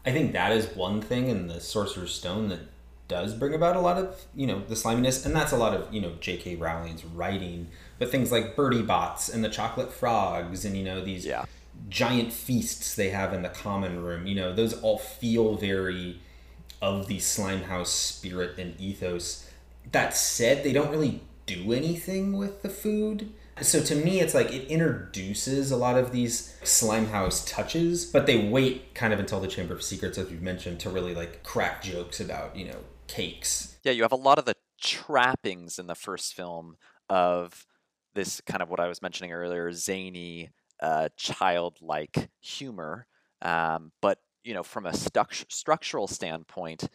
[0.04, 2.60] I think that is one thing in the Sorcerer's Stone that
[3.08, 5.92] does bring about a lot of you know the sliminess, and that's a lot of
[5.92, 6.56] you know J.K.
[6.56, 7.68] Rowling's writing.
[7.98, 11.44] But things like Bertie Botts and the Chocolate Frogs, and you know these Yeah.
[11.88, 14.26] giant feasts they have in the common room.
[14.26, 16.20] You know those all feel very
[16.80, 19.46] of the Slimehouse spirit and ethos.
[19.90, 23.32] That said, they don't really do anything with the food.
[23.60, 28.48] So to me, it's like it introduces a lot of these Slimehouse touches, but they
[28.48, 31.82] wait kind of until the Chamber of Secrets, as you've mentioned, to really like crack
[31.82, 33.76] jokes about, you know, cakes.
[33.82, 36.76] Yeah, you have a lot of the trappings in the first film
[37.08, 37.66] of
[38.18, 40.50] this kind of what I was mentioning earlier, zany,
[40.82, 43.06] uh, childlike humor.
[43.42, 46.88] Um, but you know, from a struct- structural standpoint,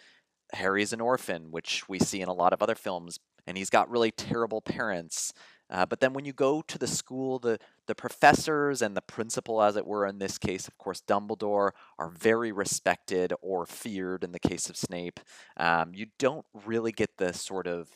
[0.52, 3.90] Harry's an orphan, which we see in a lot of other films, and he's got
[3.90, 5.32] really terrible parents.
[5.70, 7.58] Uh, but then when you go to the school, the
[7.88, 12.10] the professors and the principal, as it were, in this case, of course, Dumbledore, are
[12.10, 15.22] very respected or feared in the case of Snape.
[15.56, 17.88] Um, you don't really get the sort of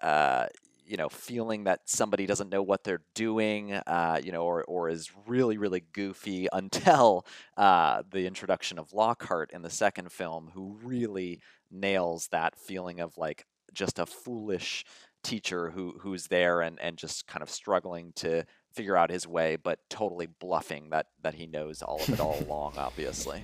[0.00, 0.46] uh,
[0.88, 4.88] you know feeling that somebody doesn't know what they're doing, uh, you know, or or
[4.88, 10.78] is really really goofy until uh, the introduction of Lockhart in the second film, who
[10.82, 14.84] really nails that feeling of like just a foolish
[15.22, 19.56] teacher who who's there and and just kind of struggling to figure out his way
[19.56, 23.42] but totally bluffing that that he knows all of it all along obviously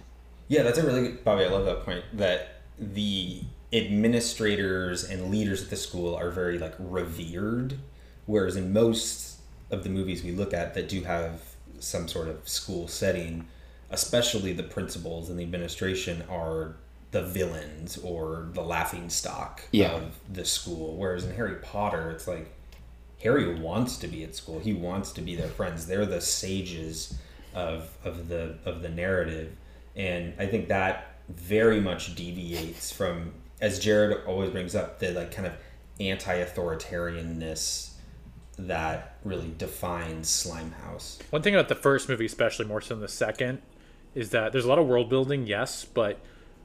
[0.49, 1.45] Yeah, that's a really good, Bobby.
[1.45, 3.43] I love that point that the
[3.75, 7.79] administrators and leaders at the school are very like revered,
[8.27, 9.39] whereas in most
[9.71, 11.41] of the movies we look at that do have
[11.81, 13.47] some sort of school setting,
[13.91, 16.77] especially the principals and the administration are
[17.11, 19.93] the villains or the laughing stock Yeah.
[19.93, 20.97] of the school.
[20.97, 22.53] Whereas in Harry Potter, it's like
[23.23, 24.59] Harry wants to be at school.
[24.61, 25.87] He wants to be their friends.
[25.87, 27.15] They're the sages
[27.55, 29.53] of of the of the narrative,
[29.97, 33.33] and I think that very much deviates from,
[33.65, 35.55] as Jared always brings up, the like kind of
[35.99, 37.93] anti-authoritarianness
[38.59, 41.23] that really defines Slimehouse.
[41.31, 43.63] One thing about the first movie, especially more so than the second,
[44.15, 46.21] is that there's a lot of world building, yes, but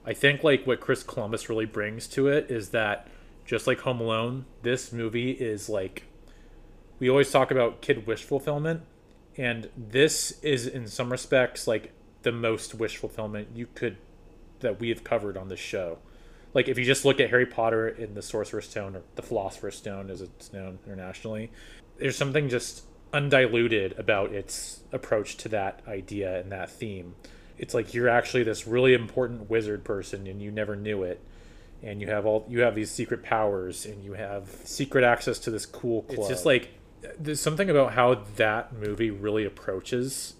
[0.05, 3.07] I think like what Chris Columbus really brings to it is that
[3.45, 6.03] just like Home Alone, this movie is like
[6.99, 8.81] we always talk about kid wish fulfillment,
[9.37, 13.95] and this is in some respects like the most wish fulfillment you could
[14.59, 15.99] that we have covered on this show.
[16.53, 19.75] Like if you just look at Harry Potter in the Sorcerer's Stone or the Philosopher's
[19.75, 21.51] Stone as it's known internationally,
[21.97, 22.83] there's something just
[23.13, 27.15] undiluted about its approach to that idea and that theme.
[27.57, 31.21] It's like you're actually this really important wizard person and you never knew it.
[31.81, 35.51] And you have all you have these secret powers and you have secret access to
[35.51, 36.19] this cool club.
[36.19, 36.69] It's just like
[37.17, 40.33] there's something about how that movie really approaches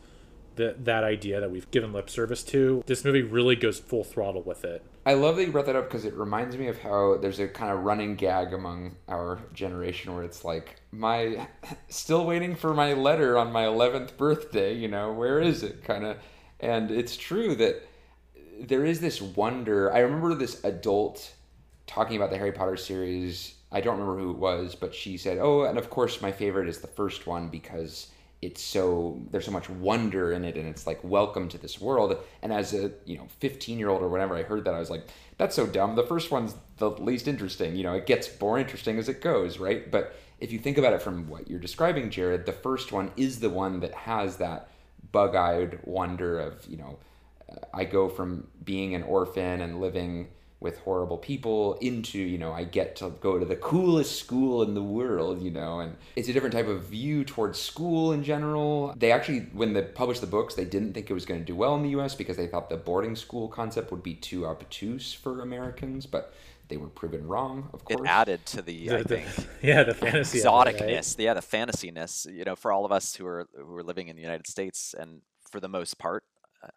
[0.55, 2.83] the, that idea that we've given lip service to.
[2.85, 4.83] This movie really goes full throttle with it.
[5.09, 7.47] I love that you brought that up because it reminds me of how there's a
[7.47, 11.47] kind of running gag among our generation where it's like my
[11.89, 16.05] still waiting for my letter on my 11th birthday, you know, where is it kind
[16.05, 16.17] of
[16.59, 17.81] and it's true that
[18.59, 19.91] there is this wonder.
[19.91, 21.33] I remember this adult
[21.87, 23.55] talking about the Harry Potter series.
[23.71, 26.69] I don't remember who it was, but she said, "Oh, and of course my favorite
[26.69, 28.09] is the first one because
[28.41, 32.15] it's so there's so much wonder in it and it's like welcome to this world."
[32.41, 35.55] And as a, you know, 15-year-old or whatever, I heard that I was like, "That's
[35.55, 35.95] so dumb.
[35.95, 37.75] The first one's the least interesting.
[37.75, 40.93] You know, it gets more interesting as it goes, right?" But if you think about
[40.93, 44.69] it from what you're describing, Jared, the first one is the one that has that
[45.11, 46.97] bug-eyed wonder of, you know,
[47.73, 50.29] I go from being an orphan and living
[50.61, 54.73] with horrible people into you know i get to go to the coolest school in
[54.73, 58.93] the world you know and it's a different type of view towards school in general
[58.97, 61.55] they actually when they published the books they didn't think it was going to do
[61.55, 65.13] well in the us because they thought the boarding school concept would be too obtuse
[65.13, 66.33] for americans but
[66.67, 69.83] they were proven wrong of course It added to the, I The- the- think, yeah,
[69.83, 70.39] the fantasy.
[70.39, 70.75] of it, right?
[70.77, 71.15] exoticness.
[71.17, 72.31] Yeah, the fantasyness.
[72.31, 74.93] You know, for all of us who are who are living in the United States,
[74.93, 76.23] and for the most part,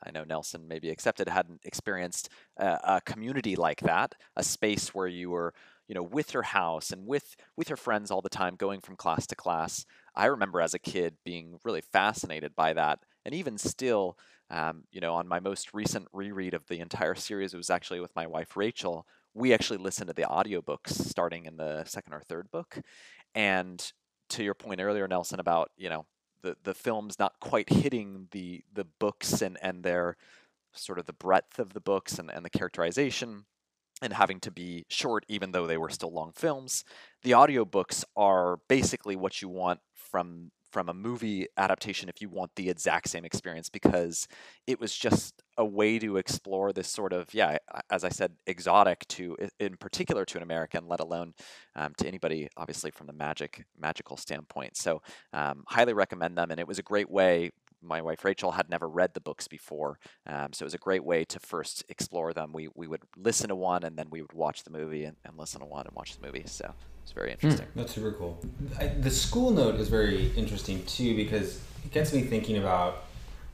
[0.03, 5.07] I know Nelson maybe accepted hadn't experienced a, a community like that, a space where
[5.07, 5.55] you were,
[5.89, 8.97] you know, with your house and with with your friends all the time, going from
[8.97, 9.85] class to class.
[10.15, 14.17] I remember as a kid being really fascinated by that, and even still.
[14.51, 18.01] Um, you know, on my most recent reread of the entire series, it was actually
[18.01, 19.07] with my wife Rachel.
[19.33, 22.79] We actually listened to the audiobooks starting in the second or third book.
[23.35, 23.83] And
[24.31, 26.05] to your point earlier, Nelson, about, you know,
[26.43, 30.17] the, the films not quite hitting the the books and, and their
[30.73, 33.45] sort of the breadth of the books and, and the characterization
[34.01, 36.85] and having to be short even though they were still long films.
[37.23, 42.51] The audiobooks are basically what you want from from a movie adaptation if you want
[42.57, 44.27] the exact same experience because
[44.67, 47.59] it was just a way to explore this sort of yeah
[47.91, 51.35] as i said exotic to in particular to an american let alone
[51.77, 56.59] um, to anybody obviously from the magic magical standpoint so um, highly recommend them and
[56.59, 57.51] it was a great way
[57.83, 61.05] my wife Rachel had never read the books before, um, so it was a great
[61.05, 62.53] way to first explore them.
[62.53, 65.37] We we would listen to one and then we would watch the movie and, and
[65.37, 66.45] listen to one and watch the movie.
[66.47, 67.67] So it's very interesting.
[67.67, 67.79] Hmm.
[67.79, 68.41] That's super cool.
[68.79, 73.05] I, the school note is very interesting too because it gets me thinking about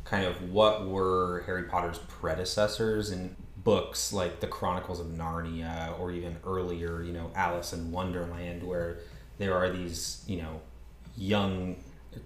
[0.05, 6.11] kind of what were Harry Potter's predecessors in books like the Chronicles of Narnia or
[6.11, 8.99] even earlier, you know, Alice in Wonderland, where
[9.39, 10.61] there are these, you know,
[11.17, 11.77] young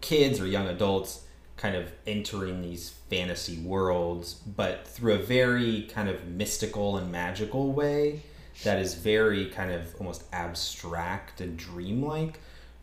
[0.00, 1.24] kids or young adults
[1.56, 7.72] kind of entering these fantasy worlds, but through a very kind of mystical and magical
[7.72, 8.22] way
[8.64, 12.40] that is very kind of almost abstract and dreamlike,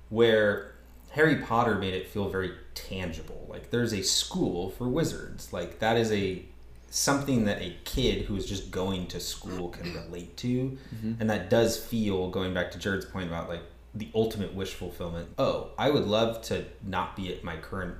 [0.10, 0.76] where
[1.12, 3.46] Harry Potter made it feel very tangible.
[3.50, 5.52] Like there's a school for wizards.
[5.54, 6.44] Like that is a
[6.92, 11.14] something that a kid who is just going to school can relate to, mm-hmm.
[11.20, 13.62] and that does feel going back to Jared's point about like
[13.94, 15.30] the ultimate wish fulfillment.
[15.38, 17.96] Oh, I would love to not be at my current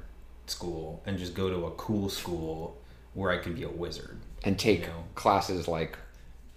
[0.48, 2.78] school and just go to a cool school
[3.14, 4.18] where I could be a wizard.
[4.44, 5.04] and take You know.
[5.16, 5.98] classes like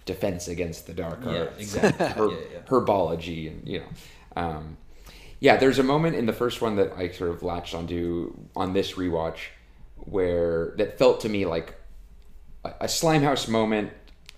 [0.05, 2.07] defense against the dark Yeah, arts, exactly.
[2.07, 2.59] her- Yeah, yeah.
[2.67, 3.85] herbology, and you know,
[4.35, 4.77] um,
[5.39, 5.57] yeah.
[5.57, 8.93] There's a moment in the first one that I sort of latched onto on this
[8.93, 9.37] rewatch
[9.97, 11.75] where that felt to me like
[12.65, 13.91] a, a Slimehouse moment,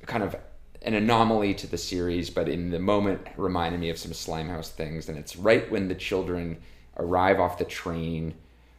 [0.05, 0.35] kind of
[0.83, 5.09] an anomaly to the series, but in the moment reminded me of some Slimehouse things.
[5.09, 6.57] And it's right when the children
[6.97, 8.35] arrive off the train.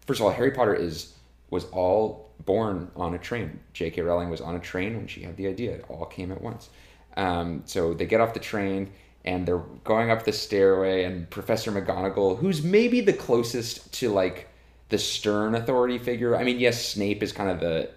[0.06, 1.14] First of all, Harry Potter is
[1.50, 3.60] was all born on a train.
[3.72, 4.02] J.K.
[4.02, 5.72] Rowling was on a train when she had the idea.
[5.72, 6.70] It all came at once.
[7.16, 8.92] Um, so they get off the train
[9.26, 14.48] and they're going up the stairway, and Professor McGonagall, who's maybe the closest to like
[14.88, 16.36] the stern authority figure.
[16.36, 17.90] I mean, yes, Snape is kind of the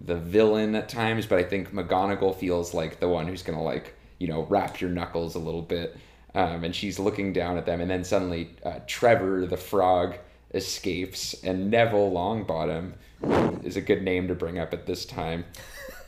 [0.00, 3.94] the villain at times, but I think McGonagall feels like the one who's gonna like
[4.18, 5.96] you know wrap your knuckles a little bit.
[6.34, 10.16] Um, and she's looking down at them, and then suddenly uh, Trevor the frog
[10.54, 12.92] escapes, and Neville Longbottom
[13.64, 15.44] is a good name to bring up at this time.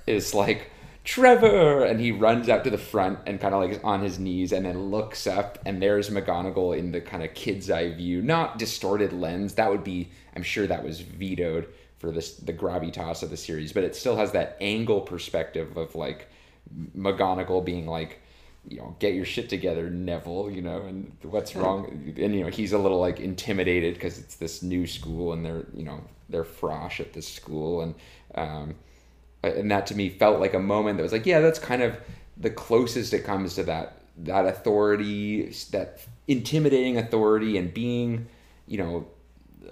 [0.06, 0.70] Is like
[1.04, 4.18] Trevor, and he runs out to the front and kind of like is on his
[4.18, 8.22] knees, and then looks up, and there's McGonagall in the kind of kid's eye view,
[8.22, 9.54] not distorted lens.
[9.54, 13.72] That would be, I'm sure, that was vetoed for this the gravitas of the series,
[13.72, 16.28] but it still has that angle perspective of like
[16.96, 18.20] McGonagall being like,
[18.68, 22.14] you know, get your shit together, Neville, you know, and what's wrong?
[22.16, 25.66] And, you know, he's a little like intimidated because it's this new school and they're,
[25.74, 27.82] you know, they're frosh at this school.
[27.82, 27.94] And,
[28.34, 28.74] um,
[29.42, 31.98] and that to me felt like a moment that was like, yeah, that's kind of
[32.38, 38.26] the closest it comes to that, that authority, that intimidating authority and being,
[38.66, 39.06] you know,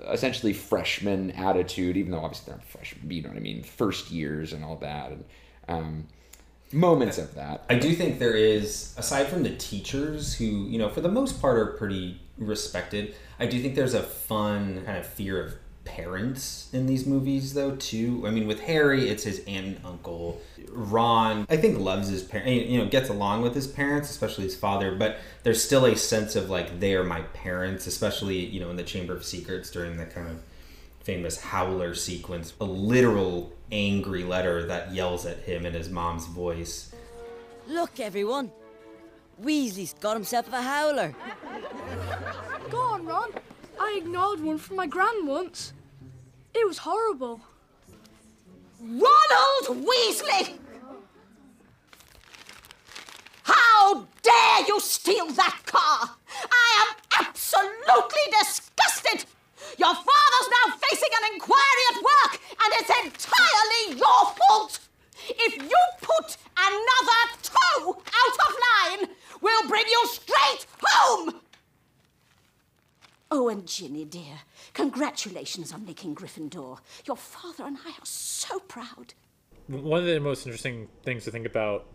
[0.09, 3.62] essentially freshman attitude, even though obviously they're freshmen, you know what I mean?
[3.62, 5.12] First years and all that.
[5.12, 5.24] And,
[5.68, 6.09] um,
[6.73, 7.64] moments of that.
[7.68, 11.41] I do think there is, aside from the teachers who, you know, for the most
[11.41, 15.55] part are pretty respected, I do think there's a fun kind of fear of
[15.85, 18.23] parents in these movies, though, too.
[18.27, 20.41] I mean, with Harry, it's his aunt and uncle.
[20.68, 24.57] Ron, I think, loves his parents, you know, gets along with his parents, especially his
[24.57, 28.70] father, but there's still a sense of like, they are my parents, especially, you know,
[28.70, 30.43] in the Chamber of Secrets during the kind of
[31.01, 36.95] famous howler sequence, a literal angry letter that yells at him in his mom's voice.
[37.66, 38.53] Look, everyone.
[39.43, 41.14] Weasley's got himself a howler.
[42.70, 43.31] Go on, Ron.
[43.81, 45.73] I ignored one from my gran once.
[46.55, 47.41] It was horrible.
[48.81, 50.59] Ronald Weasley!
[53.43, 56.11] How dare you steal that car?
[56.51, 59.25] I am absolutely disgusted!
[59.79, 64.80] Your father's now facing an inquiry at work, and it's entirely your fault!
[65.28, 69.09] If you put another toe out of line,
[69.40, 71.40] we'll bring you straight home!
[73.30, 74.40] Oh, and Ginny, dear,
[74.74, 76.78] congratulations on making Gryffindor.
[77.07, 79.14] Your father and I are so proud.
[79.68, 81.86] One of the most interesting things to think about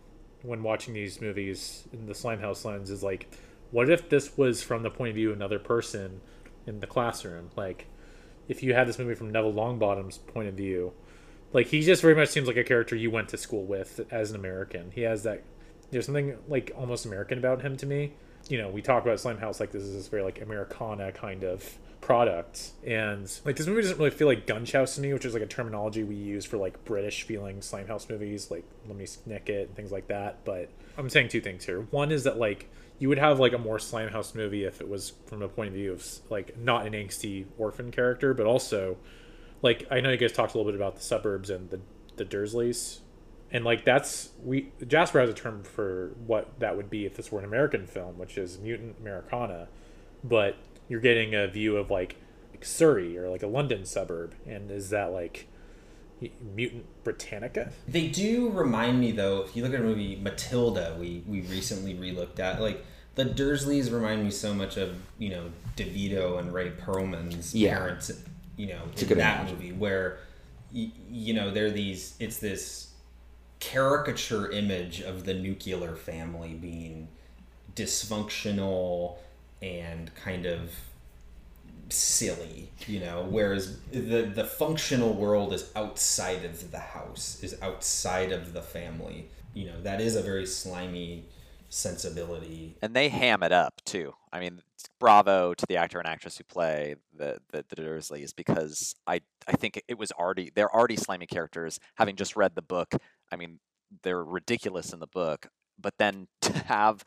[0.42, 3.30] when watching these movies in the Slimehouse lens is like,
[3.72, 6.22] what if this was from the point of view of another person
[6.66, 7.52] in the classroom?
[7.56, 7.88] Like,
[8.48, 10.94] if you had this movie from Neville Longbottom's point of view,
[11.54, 14.32] like he just very much seems like a character you went to school with as
[14.32, 14.92] an American.
[14.92, 15.44] He has that
[15.92, 18.14] there's something like almost American about him to me.
[18.50, 21.44] You know, we talk about Slime House like this is this very like Americana kind
[21.44, 25.34] of product, and like this movie doesn't really feel like Gunchouse to me, which is
[25.34, 29.64] like a terminology we use for like British feeling slime house movies, like Lemony Snicket
[29.64, 30.46] and things like that.
[30.46, 31.82] But I'm saying two things here.
[31.92, 32.70] One is that like
[33.00, 35.70] you would have like a more slam Slimehouse movie if it was from a point
[35.70, 38.98] of view of like not an angsty orphan character, but also
[39.62, 41.80] like I know you guys talked a little bit about the suburbs and the
[42.16, 43.00] the Dursleys,
[43.52, 47.32] and like that's we Jasper has a term for what that would be if this
[47.32, 49.68] were an American film, which is mutant Americana,
[50.24, 50.56] but
[50.88, 52.16] you're getting a view of like,
[52.52, 55.48] like Surrey or like a London suburb, and is that like
[56.56, 57.72] mutant Britannica?
[57.88, 59.42] They do remind me though.
[59.44, 62.84] If you look at a movie Matilda, we we recently relooked at like.
[63.16, 65.46] The Dursleys remind me so much of you know
[65.76, 67.76] DeVito and Rhea Perlman's Yeah.
[67.76, 68.12] parents
[68.58, 69.54] you know It's a in that analogy.
[69.54, 70.20] movie where
[70.72, 72.94] y- you know they're these it's this
[73.60, 77.08] caricature image of the nuclear family being
[77.76, 79.18] dysfunctional
[79.64, 80.70] and kind of
[81.90, 88.32] silly you know whereas the the functional world is outside of the house is outside
[88.32, 91.26] of the family you know that is a very slimy
[91.70, 94.14] sensibility and they ham it up too.
[94.32, 94.62] I mean,
[95.00, 99.54] bravo to the actor and actress who play the the, the Dursleys because I I
[99.54, 101.80] think it was already they're already slimy characters.
[101.96, 102.94] Having just read the book,
[103.32, 103.60] I mean,
[104.04, 105.48] they're ridiculous in the book,
[105.80, 107.04] but then to have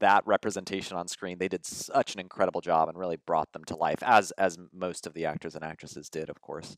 [0.00, 3.76] that representation on screen, they did such an incredible job and really brought them to
[3.76, 6.76] life, as as most of the actors and actresses did, of course.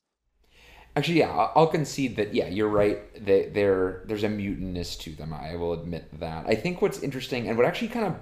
[0.94, 2.34] Actually, yeah, I'll concede that.
[2.34, 3.24] Yeah, you're right.
[3.24, 5.32] They, they're there's a mutinous to them.
[5.32, 6.47] I will admit that.
[6.47, 8.16] I think what's interesting and what actually kind of,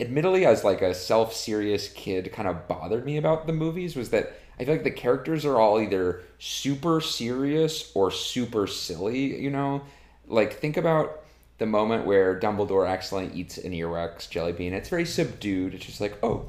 [0.00, 4.34] admittedly, as like a self-serious kid, kind of bothered me about the movies was that
[4.58, 9.40] I feel like the characters are all either super serious or super silly.
[9.40, 9.82] You know,
[10.26, 11.25] like think about
[11.58, 14.72] the moment where Dumbledore accidentally eats an earwax jelly bean.
[14.72, 15.74] It's very subdued.
[15.74, 16.48] It's just like, oh,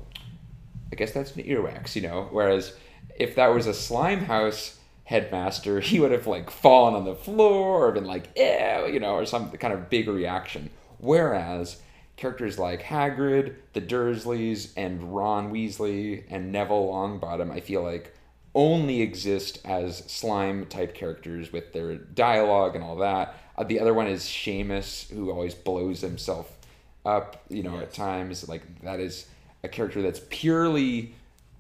[0.91, 2.27] I guess that's an earwax, you know.
[2.31, 2.75] Whereas
[3.17, 7.87] if that was a slime house headmaster, he would have like fallen on the floor
[7.87, 10.69] or been like, ew, you know, or some kind of big reaction.
[10.99, 11.81] Whereas
[12.17, 18.13] characters like Hagrid, the Dursleys, and Ron Weasley and Neville Longbottom, I feel like
[18.55, 23.35] only exist as slime type characters with their dialogue and all that.
[23.57, 26.57] Uh, the other one is Seamus, who always blows himself
[27.05, 28.47] up, you know, at times.
[28.47, 29.27] Like that is
[29.63, 31.13] a character that's purely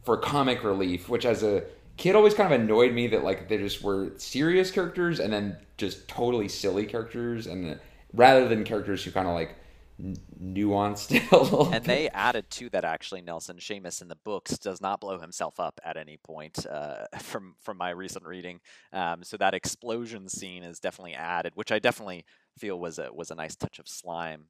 [0.03, 1.63] for comic relief, which as a
[1.97, 5.57] kid always kind of annoyed me that like they just were serious characters and then
[5.77, 7.75] just totally silly characters, and uh,
[8.13, 9.55] rather than characters who kind of like
[9.99, 11.63] nuanced a little.
[11.65, 11.83] And bit.
[11.83, 15.79] they added to that actually, Nelson Seamus in the books does not blow himself up
[15.83, 18.59] at any point uh, from from my recent reading.
[18.93, 22.25] Um, so that explosion scene is definitely added, which I definitely
[22.57, 24.45] feel was a was a nice touch of slime.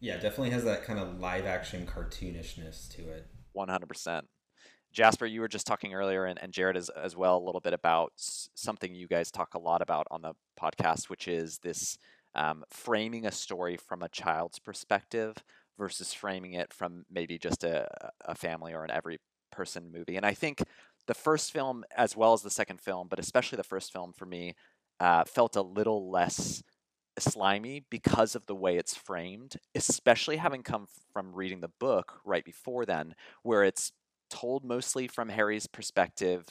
[0.00, 4.26] yeah definitely has that kind of live action cartoonishness to it One hundred percent.
[4.90, 7.74] Jasper, you were just talking earlier, and, and Jared as, as well, a little bit
[7.74, 11.98] about something you guys talk a lot about on the podcast, which is this
[12.34, 15.36] um, framing a story from a child's perspective
[15.78, 17.88] versus framing it from maybe just a,
[18.24, 19.18] a family or an every
[19.50, 20.16] person movie.
[20.16, 20.62] And I think
[21.06, 24.26] the first film, as well as the second film, but especially the first film for
[24.26, 24.54] me,
[25.00, 26.62] uh, felt a little less
[27.18, 32.44] slimy because of the way it's framed, especially having come from reading the book right
[32.44, 33.92] before then, where it's
[34.30, 36.44] told mostly from Harry's perspective.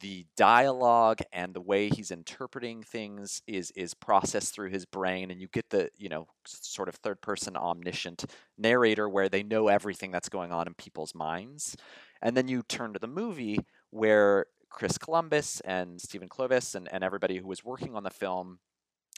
[0.00, 5.40] The dialogue and the way he's interpreting things is is processed through his brain, and
[5.40, 8.24] you get the you know sort of third person omniscient
[8.58, 11.76] narrator where they know everything that's going on in people's minds.
[12.20, 13.58] And then you turn to the movie
[13.90, 18.58] where Chris Columbus and Stephen Kloves and, and everybody who was working on the film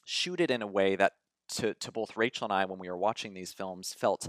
[0.04, 1.12] shoot it in a way that
[1.48, 4.28] to, to both Rachel and I when we were watching these films felt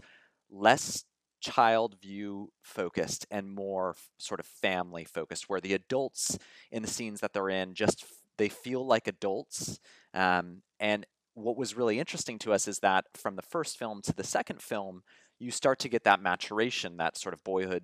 [0.49, 1.03] less
[1.39, 6.38] child view focused and more sort of family focused where the adults
[6.71, 8.05] in the scenes that they're in just
[8.38, 9.79] they feel like adults
[10.13, 14.13] um, and what was really interesting to us is that from the first film to
[14.13, 15.03] the second film
[15.39, 17.83] you start to get that maturation, that sort of boyhood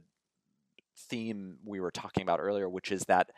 [0.97, 3.30] theme we were talking about earlier, which is that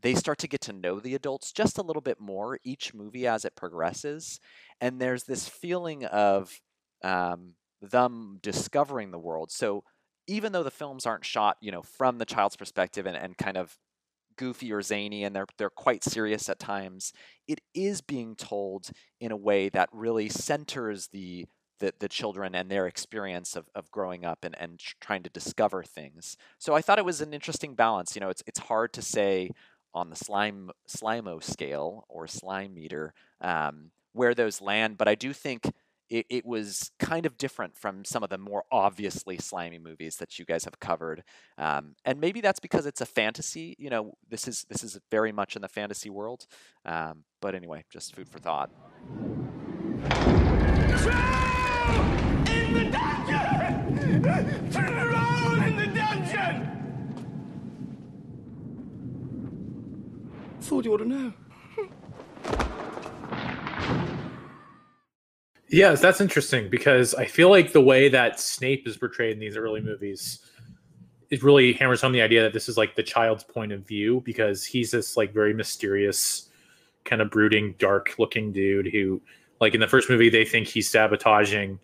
[0.00, 3.26] they start to get to know the adults just a little bit more each movie
[3.26, 4.40] as it progresses.
[4.80, 6.60] And there's this feeling of
[7.02, 9.50] um, them discovering the world.
[9.50, 9.84] So
[10.26, 13.56] even though the films aren't shot, you know, from the child's perspective and, and kind
[13.56, 13.76] of
[14.36, 17.12] goofy or zany and they're they're quite serious at times,
[17.46, 21.46] it is being told in a way that really centers the
[21.78, 25.82] the, the children and their experience of, of growing up and, and trying to discover
[25.82, 26.36] things.
[26.58, 28.14] So I thought it was an interesting balance.
[28.14, 29.50] You know, it's it's hard to say
[29.94, 35.32] on the slime slimo scale or slime meter um, where those land, but I do
[35.32, 35.70] think
[36.08, 40.38] it, it was kind of different from some of the more obviously slimy movies that
[40.38, 41.24] you guys have covered.
[41.58, 43.74] Um, and maybe that's because it's a fantasy.
[43.78, 46.46] You know, this is this is very much in the fantasy world.
[46.84, 48.70] Um, but anyway, just food for thought.
[52.48, 53.98] In the dungeon!
[53.98, 54.22] In
[55.76, 56.72] the dungeon!
[60.60, 61.32] Thought you ought to know.
[65.68, 69.56] Yes, that's interesting because I feel like the way that Snape is portrayed in these
[69.56, 70.40] early movies
[71.30, 74.22] it really hammers home the idea that this is like the child's point of view
[74.24, 76.48] because he's this like very mysterious
[77.04, 79.20] kind of brooding dark looking dude who
[79.60, 81.78] like in the first movie they think he's sabotaging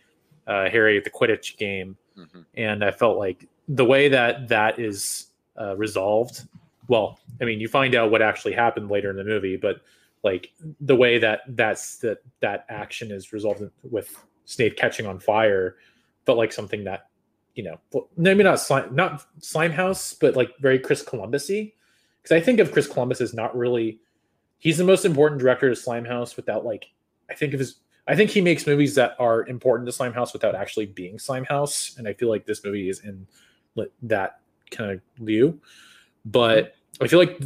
[0.47, 2.41] uh, harry at the quidditch game mm-hmm.
[2.55, 5.27] and i felt like the way that that is
[5.61, 6.43] uh, resolved
[6.89, 9.83] well i mean you find out what actually happened later in the movie but
[10.23, 15.77] like the way that that's that that action is resolved with snape catching on fire
[16.25, 17.09] felt like something that
[17.55, 21.75] you know, maybe not slime, not Slimehouse, but like very Chris Columbusy.
[22.23, 24.01] Because I think of Chris Columbus as not really.
[24.59, 26.87] He's the most important director to Slimehouse without like.
[27.31, 27.77] I think of his.
[28.07, 32.09] I think he makes movies that are important to Slimehouse without actually being Slimehouse, and
[32.09, 33.27] I feel like this movie is in
[34.03, 35.61] that kind of view.
[36.25, 37.41] But I feel like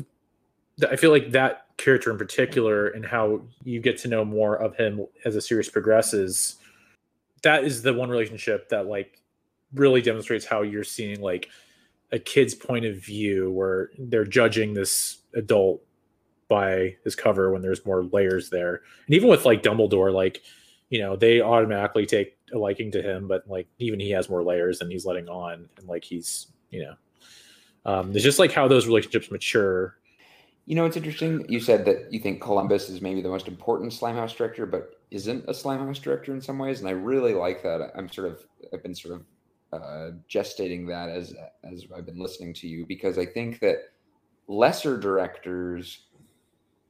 [0.88, 4.76] I feel like that character in particular, and how you get to know more of
[4.76, 6.56] him as the series progresses,
[7.42, 9.20] that is the one relationship that like
[9.74, 11.48] really demonstrates how you're seeing like
[12.12, 15.82] a kid's point of view where they're judging this adult
[16.48, 18.82] by his cover when there's more layers there.
[19.06, 20.42] And even with like Dumbledore, like,
[20.90, 24.44] you know, they automatically take a liking to him, but like even he has more
[24.44, 25.68] layers than he's letting on.
[25.76, 26.94] And like he's, you know,
[27.84, 29.96] um, it's just like how those relationships mature.
[30.66, 31.46] You know, it's interesting.
[31.48, 35.44] You said that you think Columbus is maybe the most important Slimehouse director, but isn't
[35.44, 36.80] a Slimehouse director in some ways.
[36.80, 37.92] And I really like that.
[37.94, 39.24] I'm sort of, I've been sort of
[39.72, 43.90] uh, gestating that as as I've been listening to you because I think that
[44.48, 46.06] lesser directors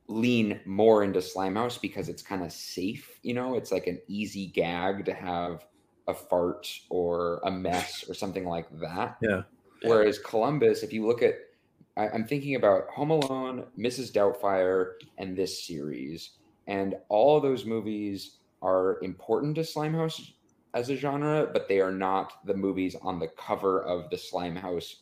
[0.08, 3.18] lean more into Slimehouse because it's kind of safe.
[3.22, 5.64] You know, it's like an easy gag to have
[6.08, 9.16] a fart or a mess or something like that.
[9.20, 9.42] Yeah.
[9.82, 11.34] Whereas Columbus, if you look at,
[11.96, 14.12] I, I'm thinking about Home Alone, Mrs.
[14.12, 16.30] Doubtfire, and this series,
[16.66, 20.32] and all those movies are important to Slimehouse
[20.74, 24.96] as a genre, but they are not the movies on the cover of the Slimehouse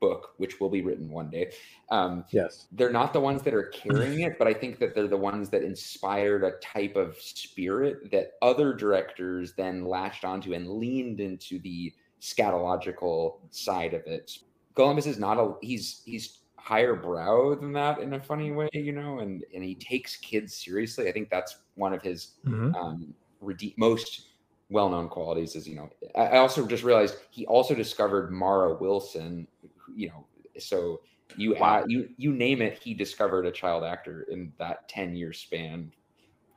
[0.00, 1.52] book, which will be written one day.
[1.90, 5.08] Um, yes, they're not the ones that are carrying it, but I think that they're
[5.08, 10.68] the ones that inspired a type of spirit that other directors then latched onto and
[10.68, 14.38] leaned into the scatological side of it.
[14.78, 18.92] Columbus is not a he's he's higher brow than that in a funny way, you
[18.92, 21.08] know, and and he takes kids seriously.
[21.08, 22.72] I think that's one of his mm-hmm.
[22.76, 24.26] um, rede- most
[24.70, 29.48] well-known qualities is you know i also just realized he also discovered mara wilson
[29.96, 30.26] you know
[30.58, 31.00] so
[31.38, 31.82] you wow.
[31.86, 35.90] you you name it he discovered a child actor in that 10 year span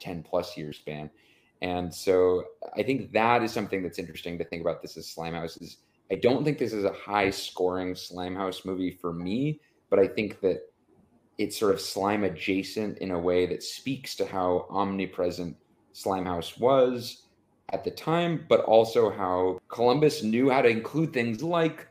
[0.01, 1.09] 10 plus year span
[1.61, 2.43] and so
[2.75, 5.77] i think that is something that's interesting to think about this is slimehouse is
[6.11, 9.59] i don't think this is a high scoring slimehouse movie for me
[9.89, 10.61] but i think that
[11.37, 15.55] it's sort of slime adjacent in a way that speaks to how omnipresent
[15.93, 17.23] slimehouse was
[17.71, 21.87] at the time, but also how Columbus knew how to include things like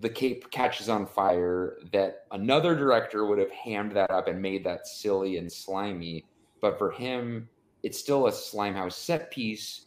[0.00, 4.64] the Cape catches on fire that another director would have hammed that up and made
[4.64, 6.24] that silly and slimy.
[6.60, 7.48] But for him,
[7.82, 9.86] it's still a Slimehouse set piece,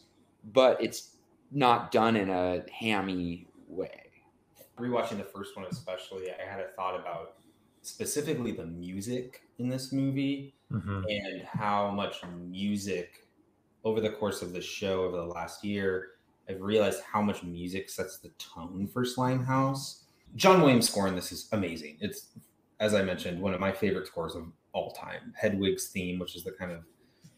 [0.52, 1.09] but it's
[1.50, 4.02] not done in a hammy way.
[4.78, 7.36] Rewatching the first one, especially, I had a thought about
[7.82, 11.02] specifically the music in this movie mm-hmm.
[11.08, 13.26] and how much music
[13.84, 16.12] over the course of the show over the last year,
[16.48, 20.02] I've realized how much music sets the tone for Slimehouse.
[20.36, 21.96] John Williams' score in this is amazing.
[22.00, 22.28] It's,
[22.78, 25.34] as I mentioned, one of my favorite scores of all time.
[25.40, 26.84] Hedwig's theme, which is the kind of,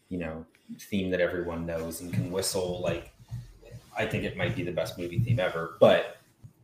[0.09, 0.45] you know,
[0.79, 2.81] theme that everyone knows and can whistle.
[2.81, 3.12] Like,
[3.97, 5.77] I think it might be the best movie theme ever.
[5.79, 6.17] But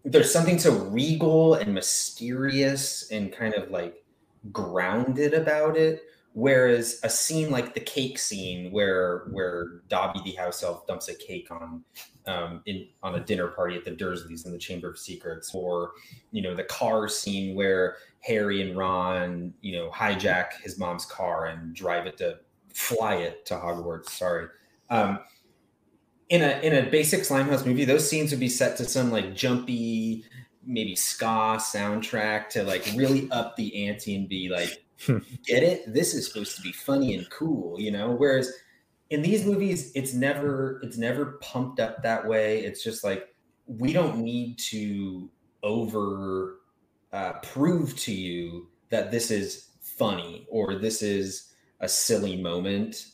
[0.04, 4.04] there's something so regal and mysterious and kind of like
[4.52, 6.04] grounded about it.
[6.34, 11.16] Whereas a scene like the cake scene, where where Dobby the house elf dumps a
[11.16, 11.84] cake on
[12.28, 15.92] um, in on a dinner party at the Dursleys in the Chamber of Secrets, or
[16.32, 21.48] you know the car scene where Harry and Ron, you know, hijack his mom's car
[21.48, 22.40] and drive it to
[22.74, 24.10] fly it to Hogwarts.
[24.10, 24.48] Sorry.
[24.90, 25.20] Um,
[26.30, 29.36] in a in a basic Slimehouse movie, those scenes would be set to some like
[29.36, 30.26] jumpy,
[30.64, 34.84] maybe ska soundtrack to like really up the ante and be like,
[35.46, 35.92] get it?
[35.92, 38.12] This is supposed to be funny and cool, you know?
[38.12, 38.52] Whereas
[39.10, 42.60] in these movies, it's never it's never pumped up that way.
[42.60, 43.34] It's just like
[43.66, 45.30] we don't need to
[45.64, 46.60] over
[47.12, 53.08] uh, prove to you that this is funny or this is a silly moment.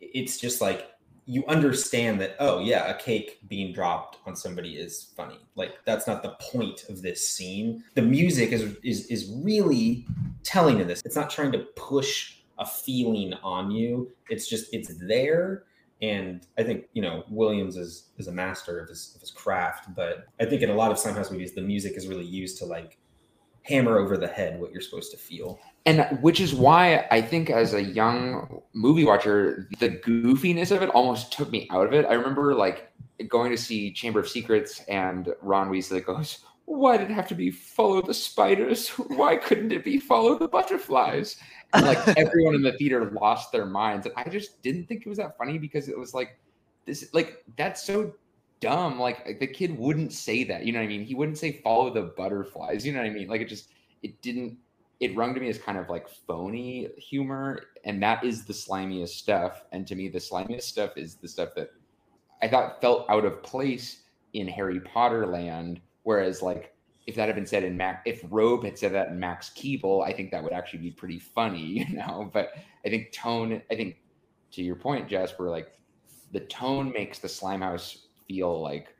[0.00, 0.88] It's just like
[1.26, 5.38] you understand that oh yeah a cake being dropped on somebody is funny.
[5.54, 7.84] Like that's not the point of this scene.
[7.94, 10.06] The music is is is really
[10.42, 11.02] telling in this.
[11.04, 14.10] It's not trying to push a feeling on you.
[14.28, 15.64] It's just it's there.
[16.02, 19.94] And i think you know williams is is a master of his, of his craft
[19.94, 22.64] but i think in a lot of Slimehouse movies the music is really used to
[22.64, 22.96] like
[23.62, 27.48] hammer over the head what you're supposed to feel and which is why I think
[27.48, 32.04] as a young movie watcher, the goofiness of it almost took me out of it.
[32.06, 32.92] I remember like
[33.28, 37.34] going to see Chamber of Secrets and Ron Weasley goes, "Why did it have to
[37.34, 38.88] be follow the spiders?
[39.08, 41.36] Why couldn't it be follow the butterflies?"
[41.72, 45.08] And like everyone in the theater lost their minds, and I just didn't think it
[45.08, 46.38] was that funny because it was like
[46.84, 48.12] this, like that's so
[48.60, 48.98] dumb.
[48.98, 51.04] Like the kid wouldn't say that, you know what I mean?
[51.04, 53.28] He wouldn't say follow the butterflies, you know what I mean?
[53.28, 53.68] Like it just
[54.02, 54.58] it didn't
[55.00, 59.16] it rung to me as kind of like phony humor, and that is the slimiest
[59.16, 59.64] stuff.
[59.72, 61.70] And to me, the slimiest stuff is the stuff that
[62.42, 64.02] I thought felt out of place
[64.34, 65.80] in Harry Potter land.
[66.02, 66.74] Whereas, like,
[67.06, 70.04] if that had been said in Mac, if Robe had said that in Max Keeble,
[70.04, 72.30] I think that would actually be pretty funny, you know.
[72.32, 72.52] But
[72.84, 73.96] I think tone, I think
[74.52, 75.72] to your point, Jasper, like
[76.32, 77.96] the tone makes the Slimehouse
[78.30, 78.94] feel like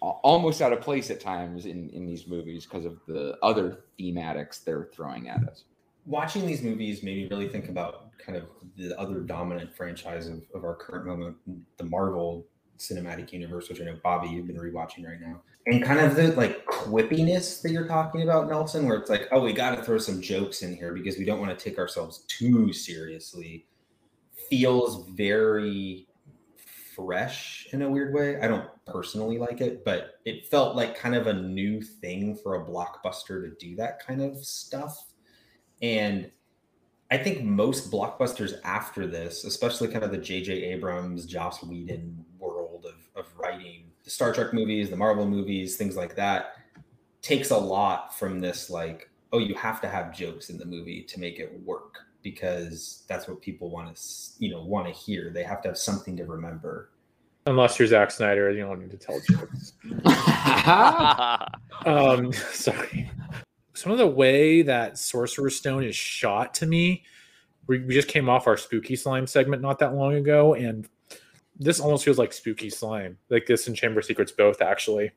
[0.00, 4.62] almost out of place at times in in these movies because of the other thematics
[4.62, 5.64] they're throwing at us.
[6.06, 8.44] Watching these movies made me really think about kind of
[8.76, 11.36] the other dominant franchise of, of our current moment,
[11.76, 12.46] the Marvel
[12.78, 16.28] cinematic universe, which I know Bobby you've been rewatching right now, and kind of the
[16.34, 19.98] like quippiness that you're talking about, Nelson, where it's like, oh, we got to throw
[19.98, 23.66] some jokes in here because we don't want to take ourselves too seriously.
[24.48, 26.07] Feels very
[26.98, 28.40] fresh in a weird way.
[28.40, 32.56] I don't personally like it, but it felt like kind of a new thing for
[32.56, 35.12] a blockbuster to do that kind of stuff.
[35.80, 36.30] And
[37.10, 40.52] I think most blockbusters after this, especially kind of the J.J.
[40.64, 45.96] Abrams, Joss Whedon world of, of writing, the Star Trek movies, the Marvel movies, things
[45.96, 46.56] like that,
[47.22, 51.02] takes a lot from this, like, oh, you have to have jokes in the movie
[51.04, 51.98] to make it work
[52.30, 54.02] because that's what people want to
[54.38, 55.30] you know want to hear.
[55.32, 56.90] They have to have something to remember.
[57.46, 59.72] Unless you're Zack Snyder, you don't need to tell jokes.
[61.86, 63.10] um, sorry.
[63.72, 67.04] Some of the way that Sorcerer's Stone is shot to me,
[67.66, 70.86] we, we just came off our spooky slime segment not that long ago, and
[71.58, 75.10] this almost feels like spooky slime, like this and Chamber Secrets both actually,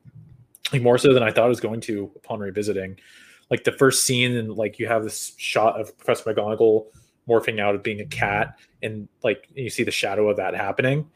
[0.72, 2.96] like more so than I thought it was going to upon revisiting
[3.52, 6.86] like the first scene and like you have this shot of Professor McGonagall
[7.28, 11.10] morphing out of being a cat and like you see the shadow of that happening.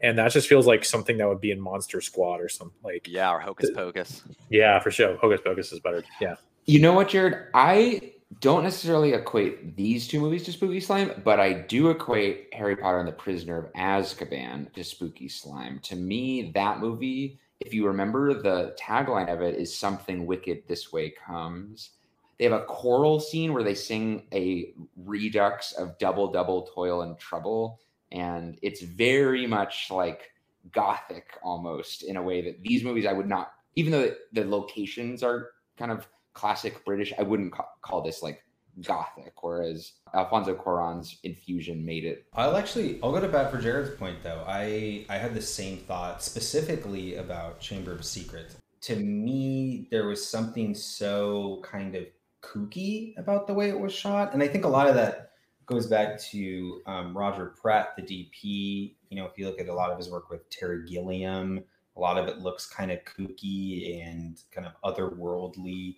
[0.00, 3.08] And that just feels like something that would be in monster squad or something like
[3.08, 4.22] yeah or hocus pocus.
[4.50, 5.16] Yeah for sure.
[5.16, 6.02] Hocus pocus is better.
[6.20, 6.36] Yeah.
[6.66, 7.48] You know what jared?
[7.54, 12.74] I don't necessarily equate these two movies to spooky slime but i do equate harry
[12.74, 15.78] potter and the prisoner of azkaban to spooky slime.
[15.84, 20.92] To me that movie if you remember, the tagline of it is something wicked this
[20.92, 21.90] way comes.
[22.38, 27.18] They have a choral scene where they sing a redux of double, double, toil, and
[27.18, 27.80] trouble.
[28.12, 30.30] And it's very much like
[30.72, 35.22] gothic almost in a way that these movies I would not, even though the locations
[35.22, 38.42] are kind of classic British, I wouldn't call this like
[38.82, 42.26] gothic, whereas Alfonso Cuarón's infusion made it.
[42.34, 44.44] I'll actually I'll go to bat for Jared's point though.
[44.46, 48.56] I I had the same thought specifically about Chamber of Secrets.
[48.82, 52.04] To me, there was something so kind of
[52.46, 55.30] kooky about the way it was shot, and I think a lot of that
[55.66, 58.94] goes back to um, Roger Pratt, the DP.
[59.10, 61.64] You know, if you look at a lot of his work with Terry Gilliam,
[61.96, 65.96] a lot of it looks kind of kooky and kind of otherworldly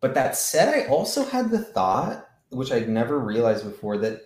[0.00, 4.22] but that said, I also had the thought, which I'd never realized before, that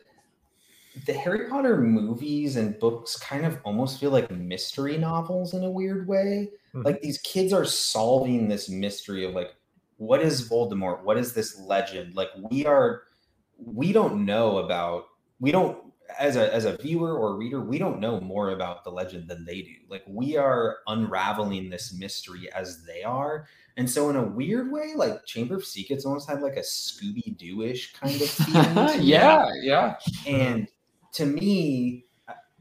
[1.06, 5.70] the Harry Potter movies and books kind of almost feel like mystery novels in a
[5.70, 6.50] weird way.
[6.74, 6.84] Mhm.
[6.84, 9.54] Like these kids are solving this mystery of like,
[10.00, 11.04] what is Voldemort?
[11.04, 12.14] What is this legend?
[12.14, 13.02] Like we are,
[13.58, 15.08] we don't know about,
[15.40, 15.76] we don't
[16.18, 19.44] as a as a viewer or reader, we don't know more about the legend than
[19.44, 19.74] they do.
[19.90, 23.46] Like we are unraveling this mystery as they are.
[23.76, 27.36] And so in a weird way, like Chamber of Secrets almost had like a Scooby
[27.36, 29.00] Doo-ish kind of feeling.
[29.00, 29.04] me.
[29.04, 29.96] yeah, yeah.
[30.26, 30.66] And
[31.12, 32.06] to me,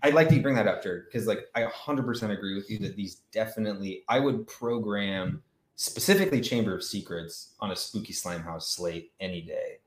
[0.03, 2.97] I'd like to bring that up, Jared, because like I 100% agree with you that
[2.97, 5.41] these definitely I would program
[5.79, 9.77] specifically Chamber of Secrets on a spooky slime house slate any day.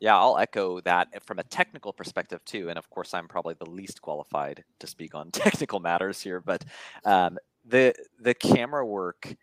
[0.00, 2.68] Yeah, I'll echo that from a technical perspective too.
[2.68, 6.42] And of course, I'm probably the least qualified to speak on technical matters here.
[6.42, 6.62] But
[7.06, 9.34] um, the the camera work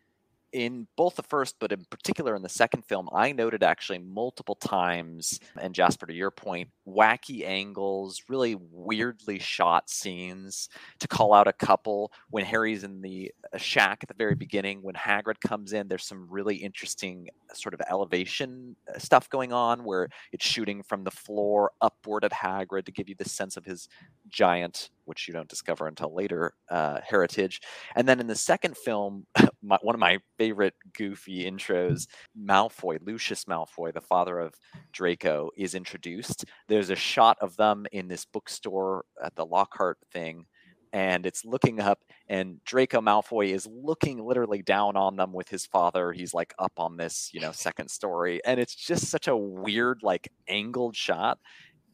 [0.55, 4.55] in both the first, but in particular in the second film, I noted actually multiple
[4.55, 5.37] times.
[5.59, 10.69] And Jasper, to your point, wacky angles, really weirdly shot scenes.
[10.99, 14.81] To call out a couple, when Harry's in the uh, shack at the very beginning,
[14.81, 19.51] when Hagrid comes in, there's some really interesting uh, sort of elevation uh, stuff going
[19.51, 23.57] on where it's shooting from the floor upward at Hagrid to give you the sense
[23.57, 23.89] of his
[24.29, 27.61] giant, which you don't discover until later, uh, heritage.
[27.95, 29.25] And then in the second film,
[29.63, 32.07] my, one of my favorite goofy intros,
[32.39, 34.53] Malfoy, Lucius Malfoy, the father of
[34.91, 36.45] Draco, is introduced.
[36.67, 40.45] There's a shot of them in this bookstore at the Lockhart thing.
[40.93, 41.99] And it's looking up,
[42.29, 46.13] and Draco Malfoy is looking literally down on them with his father.
[46.13, 48.39] He's like up on this, you know, second story.
[48.45, 51.37] And it's just such a weird, like, angled shot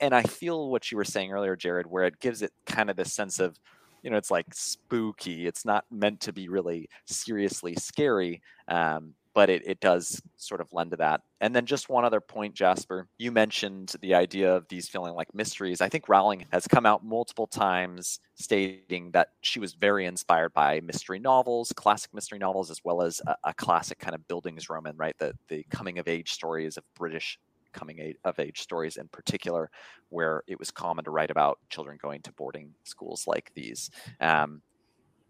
[0.01, 2.97] and I feel what you were saying earlier, Jared, where it gives it kind of
[2.97, 3.57] this sense of,
[4.01, 5.45] you know, it's like spooky.
[5.45, 10.73] It's not meant to be really seriously scary, um, but it, it does sort of
[10.73, 11.21] lend to that.
[11.39, 15.33] And then just one other point, Jasper, you mentioned the idea of these feeling like
[15.35, 15.81] mysteries.
[15.81, 20.81] I think Rowling has come out multiple times stating that she was very inspired by
[20.81, 25.15] mystery novels, classic mystery novels, as well as a, a classic kind of Bildungsroman, right?
[25.19, 27.39] The the coming of age stories of British
[27.71, 29.69] coming of age stories in particular,
[30.09, 33.89] where it was common to write about children going to boarding schools like these.
[34.19, 34.61] Um,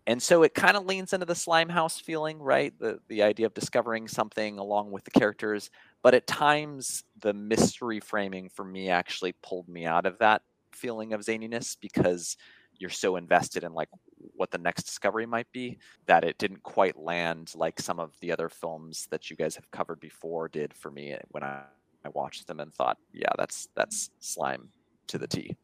[0.07, 2.73] and so it kind of leans into the slime house feeling, right?
[2.79, 5.69] The the idea of discovering something along with the characters,
[6.01, 10.41] but at times the mystery framing for me actually pulled me out of that
[10.73, 12.35] feeling of zaniness because
[12.77, 15.77] you're so invested in like what the next discovery might be
[16.07, 19.69] that it didn't quite land like some of the other films that you guys have
[19.71, 21.61] covered before did for me when I
[22.06, 24.70] I watched them and thought, yeah, that's that's slime
[25.08, 25.56] to the T.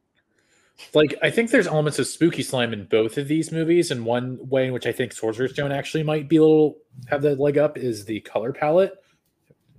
[0.93, 4.37] Like I think there's elements of spooky slime in both of these movies, and one
[4.47, 6.77] way in which I think Sorcerer's Stone actually might be a little
[7.07, 8.93] have the leg up is the color palette,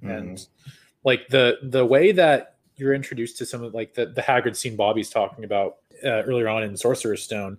[0.03, 0.45] and
[1.05, 4.75] like the the way that you're introduced to some of like the the Hagrid scene
[4.75, 7.59] Bobby's talking about uh, earlier on in Sorcerer's Stone.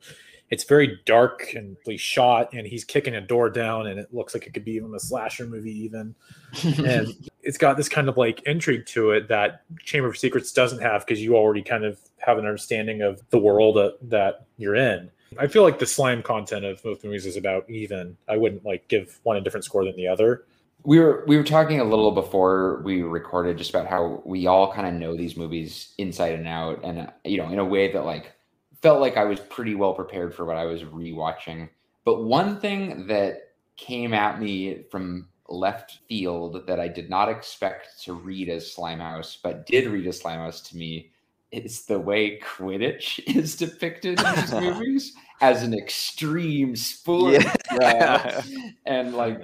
[0.49, 4.47] It's very dark and shot, and he's kicking a door down, and it looks like
[4.47, 6.15] it could be even a slasher movie, even.
[6.63, 10.83] and it's got this kind of like intrigue to it that Chamber of Secrets doesn't
[10.83, 14.75] have because you already kind of have an understanding of the world that, that you're
[14.75, 15.09] in.
[15.39, 18.15] I feel like the slime content of both movies is about even.
[18.27, 20.45] I wouldn't like give one a different score than the other.
[20.83, 24.71] We were we were talking a little before we recorded just about how we all
[24.71, 27.91] kind of know these movies inside and out, and uh, you know, in a way
[27.91, 28.31] that like
[28.79, 31.69] felt like I was pretty well prepared for what I was rewatching.
[32.05, 38.01] But one thing that came at me from left field that I did not expect
[38.03, 41.11] to read as Slimehouse, but did read as Slimehouse to me
[41.51, 47.45] is the way Quidditch is depicted in these movies as an extreme sport.
[47.81, 48.41] Yeah.
[48.85, 49.39] And like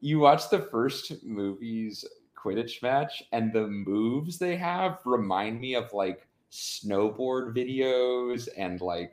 [0.00, 2.04] you watch the first movie's
[2.36, 9.12] Quidditch match and the moves they have remind me of like snowboard videos and like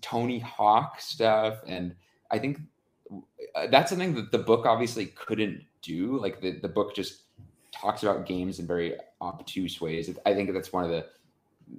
[0.00, 1.94] Tony Hawk stuff and
[2.30, 2.60] I think
[3.54, 6.18] Uh, that's something that the book obviously couldn't do.
[6.18, 7.22] Like the, the book just
[7.72, 10.10] talks about games in very obtuse ways.
[10.24, 11.06] I think that's one of the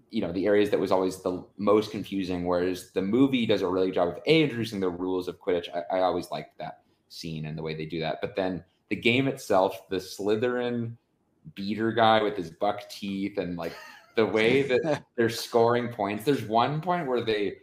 [0.10, 3.68] you know the areas that was always the most confusing whereas the movie does a
[3.68, 5.68] really good job of a introducing the rules of quidditch.
[5.74, 8.20] I, I always liked that scene and the way they do that.
[8.22, 10.96] But then the game itself the slytherin
[11.54, 13.74] beater guy with his buck teeth and like
[14.16, 16.26] the way that they're scoring points.
[16.26, 17.58] There's one point where they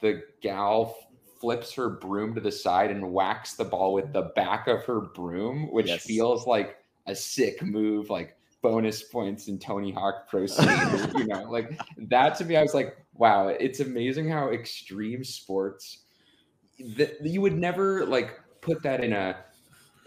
[0.00, 0.96] the gal
[1.40, 5.00] flips her broom to the side and whacks the ball with the back of her
[5.00, 6.04] broom, which Yes.
[6.04, 6.76] feels like
[7.06, 11.10] a sick move, like bonus points in Tony Hawk Pro Skater.
[11.18, 11.78] you know, like
[12.08, 16.02] that to me, I was like, wow, it's amazing how extreme sports
[16.96, 19.36] that you would never like put that in a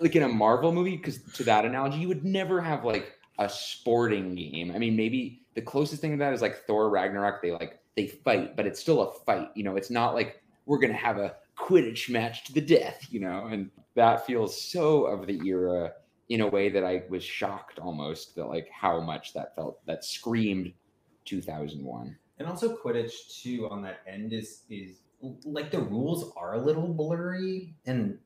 [0.01, 3.49] like in a Marvel movie because to that analogy, you would never have like a
[3.49, 4.71] sporting game.
[4.73, 7.41] I mean, maybe the closest thing to that is like Thor Ragnarok.
[7.41, 9.49] They like they fight, but it's still a fight.
[9.55, 13.07] You know, it's not like we're gonna have a Quidditch match to the death.
[13.09, 15.93] You know, and that feels so of the era
[16.30, 20.05] in a way that I was shocked almost that like how much that felt that
[20.05, 20.72] screamed
[21.26, 22.15] 2001.
[22.38, 24.99] And also Quidditch too on that end is is
[25.43, 28.20] like the rules are a little blurry and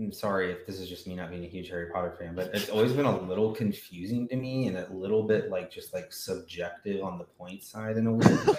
[0.00, 2.54] I'm sorry if this is just me not being a huge Harry Potter fan, but
[2.54, 6.10] it's always been a little confusing to me and a little bit like just like
[6.10, 8.54] subjective on the point side in a weird way.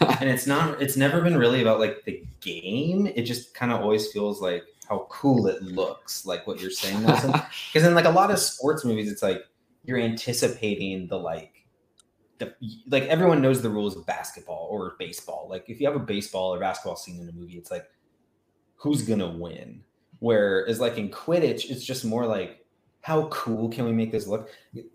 [0.20, 3.06] and it's not it's never been really about like the game.
[3.06, 7.02] It just kind of always feels like how cool it looks, like what you're saying,
[7.02, 7.34] Nelson.
[7.72, 9.42] Because in like a lot of sports movies, it's like
[9.84, 11.66] you're anticipating the like
[12.38, 12.54] the,
[12.88, 15.48] like everyone knows the rules of basketball or baseball.
[15.50, 17.84] Like if you have a baseball or basketball scene in a movie, it's like
[18.76, 19.82] who's gonna win.
[20.20, 22.64] Whereas like in Quidditch, it's just more like
[23.02, 24.50] how cool can we make this look?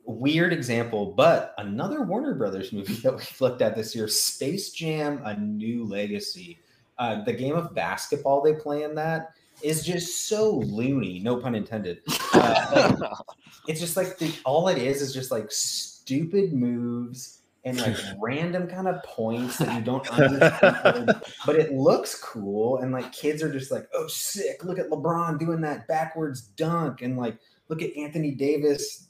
[0.06, 5.22] Weird example, but another Warner Brothers movie that we've looked at this year, Space Jam:
[5.24, 6.60] A New Legacy.
[7.00, 11.56] Uh, the game of basketball they play in that is just so loony, no pun
[11.56, 12.02] intended.
[12.34, 13.12] Uh, like,
[13.68, 18.68] it's just like the, all it is is just like stupid moves and like random
[18.68, 22.80] kind of points that you don't understand, but it looks cool.
[22.80, 24.64] And like kids are just like, oh, sick.
[24.64, 27.02] Look at LeBron doing that backwards dunk.
[27.02, 27.38] And like,
[27.70, 29.08] look at Anthony Davis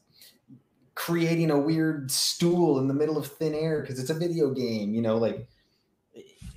[0.95, 4.93] creating a weird stool in the middle of thin air because it's a video game,
[4.93, 5.47] you know, like,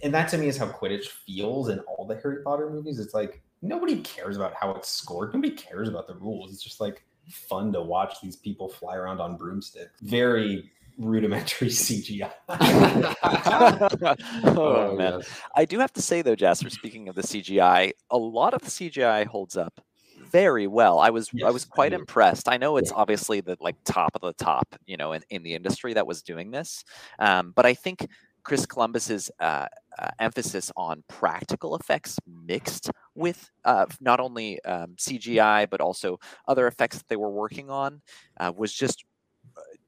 [0.02, 2.98] and that to me is how Quidditch feels in all the Harry Potter movies.
[2.98, 6.52] It's like nobody cares about how it's scored, nobody cares about the rules.
[6.52, 10.00] It's just like, fun to watch these people fly around on broomsticks.
[10.00, 12.30] Very rudimentary CGI.
[14.56, 15.22] oh, man.
[15.54, 18.70] I do have to say though, Jasper, speaking of the CGI, a lot of the
[18.70, 19.80] CGI holds up
[20.30, 20.98] very well.
[20.98, 22.48] I was I was quite impressed.
[22.48, 25.54] I know it's obviously the like top of the top, you know, in, in the
[25.54, 26.84] industry that was doing this.
[27.18, 28.06] Um, but I think
[28.42, 29.66] Chris Columbus's uh,
[29.98, 36.66] uh, emphasis on practical effects mixed with uh, not only um, CGI but also other
[36.66, 38.02] effects that they were working on
[38.38, 39.04] uh, was just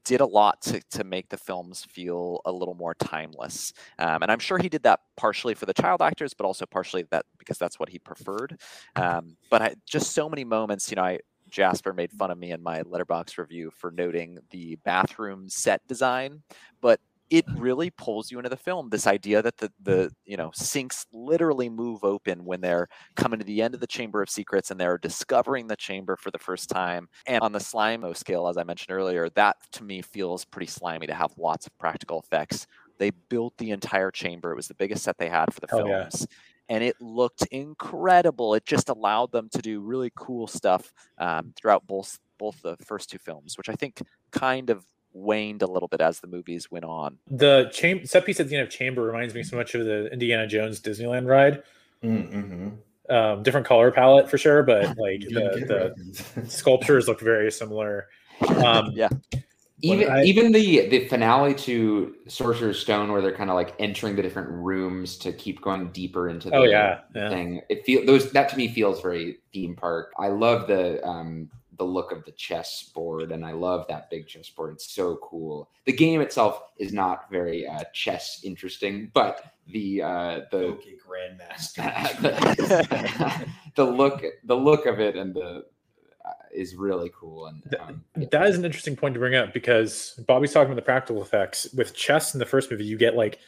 [0.08, 3.74] did a lot to, to make the films feel a little more timeless.
[3.98, 7.04] Um, and I'm sure he did that partially for the child actors, but also partially
[7.10, 8.58] that because that's what he preferred.
[8.96, 11.18] Um, but I, just so many moments, you know, I,
[11.50, 16.42] Jasper made fun of me in my Letterboxd review for noting the bathroom set design,
[16.80, 17.00] but
[17.30, 18.88] it really pulls you into the film.
[18.90, 23.44] This idea that the the you know sinks literally move open when they're coming to
[23.44, 26.68] the end of the Chamber of Secrets and they're discovering the chamber for the first
[26.70, 27.08] time.
[27.26, 31.06] And on the slime scale, as I mentioned earlier, that to me feels pretty slimy
[31.06, 32.66] to have lots of practical effects.
[32.98, 34.52] They built the entire chamber.
[34.52, 36.26] It was the biggest set they had for the Oh, films.
[36.30, 36.36] yeah.
[36.70, 38.54] And it looked incredible.
[38.54, 43.10] It just allowed them to do really cool stuff um, throughout both both the first
[43.10, 44.00] two films, which I think
[44.30, 47.18] kind of waned a little bit as the movies went on.
[47.30, 50.12] The cham- set piece at the end of Chamber reminds me so much of the
[50.12, 51.62] Indiana Jones Disneyland ride.
[52.02, 52.68] Mm-hmm.
[53.10, 55.94] Um, different color palette for sure, but like the,
[56.36, 58.08] the sculptures look very similar.
[58.64, 59.08] Um, yeah.
[59.80, 64.16] Even I- even the the finale to Sorcerer's Stone, where they're kind of like entering
[64.16, 67.28] the different rooms to keep going deeper into the Oh, yeah, yeah.
[67.30, 67.62] thing.
[67.68, 70.10] It feel those that to me feels very theme park.
[70.18, 71.48] I love the um
[71.78, 74.72] the look of the chess board, and I love that big chess board.
[74.72, 75.70] It's so cool.
[75.86, 82.20] The game itself is not very uh, chess interesting, but the uh, the okay, Grandmaster.
[82.20, 85.64] the, the look the look of it and the
[86.24, 90.20] uh, is really cool and um, That is an interesting point to bring up because
[90.26, 91.68] Bobby's talking about the practical effects.
[91.74, 93.38] With chess in the first movie, you get like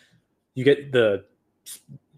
[0.55, 1.25] you get the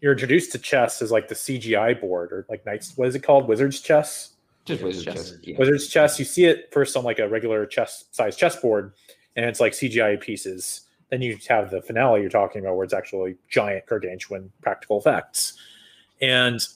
[0.03, 2.97] you're introduced to chess as like the CGI board or like knights.
[2.97, 3.49] What is it called?
[3.49, 4.32] Wizard's chess.
[4.65, 5.35] Just wizard chess.
[5.43, 5.57] yeah.
[5.59, 6.19] Wizard's chess.
[6.19, 8.93] You see it first on like a regular chess size chessboard,
[9.37, 10.83] and it's like CGI pieces.
[11.11, 15.55] Then you have the finale you're talking about, where it's actually giant, gargantuan practical effects.
[16.23, 16.67] And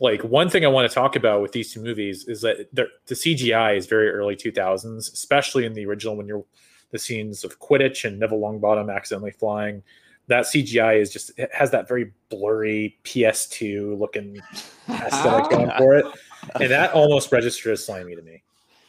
[0.00, 2.88] like one thing I want to talk about with these two movies is that the
[3.06, 6.44] the CGI is very early 2000s, especially in the original when you're
[6.90, 9.82] the scenes of Quidditch and Neville Longbottom accidentally flying.
[10.26, 14.40] That CGI is just it has that very blurry PS2 looking
[14.88, 16.04] aesthetic going for it,
[16.60, 18.42] and that almost registered as slimy to me.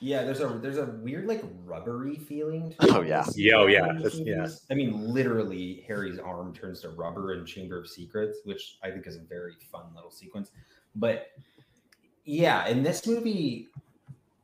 [0.04, 2.72] Yeah, there's a there's a weird like rubbery feeling.
[2.80, 3.24] To Oh, yeah.
[3.28, 4.48] in Yeah, oh, yeah, these yeah.
[4.72, 9.06] I mean, literally, Harry's arm turns to rubber in Chamber of Secrets, which I think
[9.06, 10.50] is a very fun little sequence.
[10.96, 11.28] But
[12.26, 13.70] yeah, in this movie,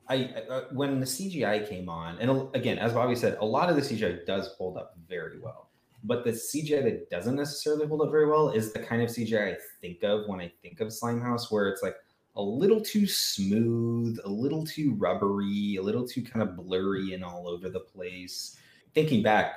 [0.08, 3.76] I uh, when the CGI came on, and again, as Bobby said, a lot of
[3.76, 5.70] the CGI does hold up very well.
[6.04, 9.56] But the CGI that doesn't necessarily hold up very well is the kind of CGI
[9.56, 11.96] I think of when I think of Slimehouse, where it's like
[12.38, 17.24] a little too smooth, a little too rubbery, a little too kind of blurry and
[17.24, 18.58] all over the place.
[18.94, 19.56] Thinking back,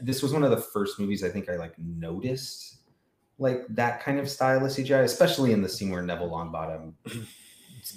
[0.00, 2.82] this was one of the first movies I think I like noticed
[3.38, 6.92] like that kind of style of CGI, especially in the scene where Neville Longbottom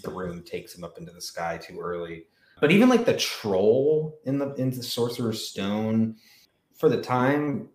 [0.02, 2.24] the broom takes him up into the sky too early.
[2.62, 6.16] But even like the troll in the in the Sorcerer's Stone,
[6.74, 7.68] for the time,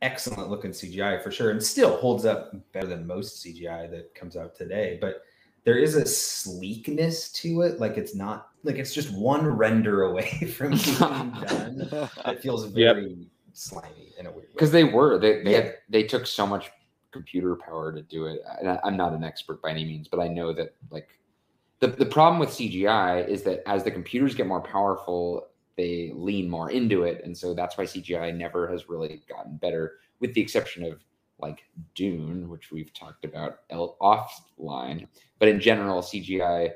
[0.00, 4.36] excellent looking CGI for sure, and still holds up better than most CGI that comes
[4.36, 4.98] out today.
[5.00, 5.22] But
[5.64, 10.28] there is a sleekness to it, like it's not like it's just one render away
[10.56, 11.88] from being done.
[12.26, 14.52] It feels very slimy in a weird way.
[14.54, 15.60] because they were they they Yeah.
[15.60, 16.70] had, they took so much
[17.12, 18.40] computer power to do it.
[18.60, 21.08] And I, I'm not an expert by any means, but I know that like
[21.80, 26.48] the the problem with CGI is that as the computers get more powerful, they lean
[26.50, 30.40] more into it, and so that's why CGI never has really gotten better, with the
[30.40, 31.00] exception of
[31.42, 31.64] like
[31.94, 35.06] Dune, which we've talked about offline.
[35.38, 36.72] But in general, CGI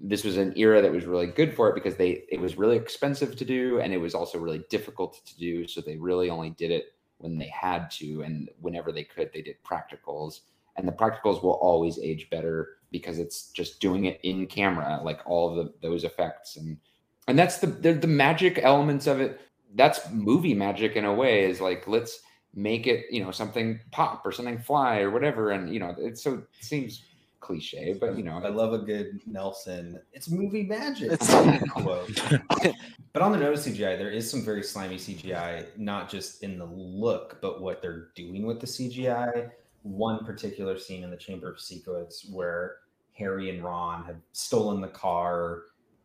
[0.00, 2.76] this was an era that was really good for it because they it was really
[2.76, 5.66] expensive to do and it was also really difficult to do.
[5.66, 9.42] So they really only did it when they had to and whenever they could they
[9.42, 10.40] did practicals.
[10.76, 15.20] And the practicals will always age better because it's just doing it in camera like
[15.26, 16.56] all the those effects.
[16.56, 16.78] And
[17.26, 19.40] and that's the the, magic elements of it.
[19.74, 22.20] That's movie magic in a way is like let's
[22.54, 26.22] make it you know something pop or something fly or whatever and you know it's
[26.22, 27.02] so it seems
[27.40, 30.00] cliche but you know I love a good Nelson.
[30.12, 31.12] It's movie magic.
[31.12, 32.20] It's- quote.
[33.12, 36.58] but on the note of CGI, there is some very slimy CGI, not just in
[36.58, 39.50] the look, but what they're doing with the CGI.
[39.82, 42.76] One particular scene in the Chamber of Secrets where
[43.12, 45.62] Harry and Ron have stolen the car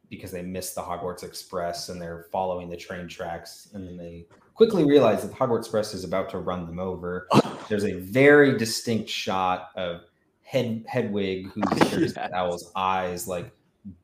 [0.10, 4.28] because they missed the Hogwarts Express and they're following the train tracks, and then they
[4.54, 7.28] quickly realize that the Hogwarts Express is about to run them over.
[7.70, 10.02] There's a very distinct shot of
[10.42, 13.52] head Hedwig who's Harry Owl's eyes like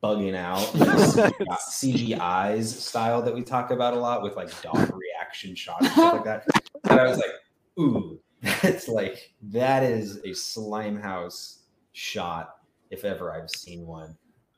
[0.02, 4.76] bugging out like CGI CGI's style that we talk about a lot with like dog
[4.94, 6.46] reaction shots and stuff like that.
[6.88, 7.32] And I was like,
[7.78, 8.18] ooh,
[8.62, 11.60] that's like that is a Slimehouse
[11.92, 12.56] shot
[12.90, 14.16] if ever I've seen one.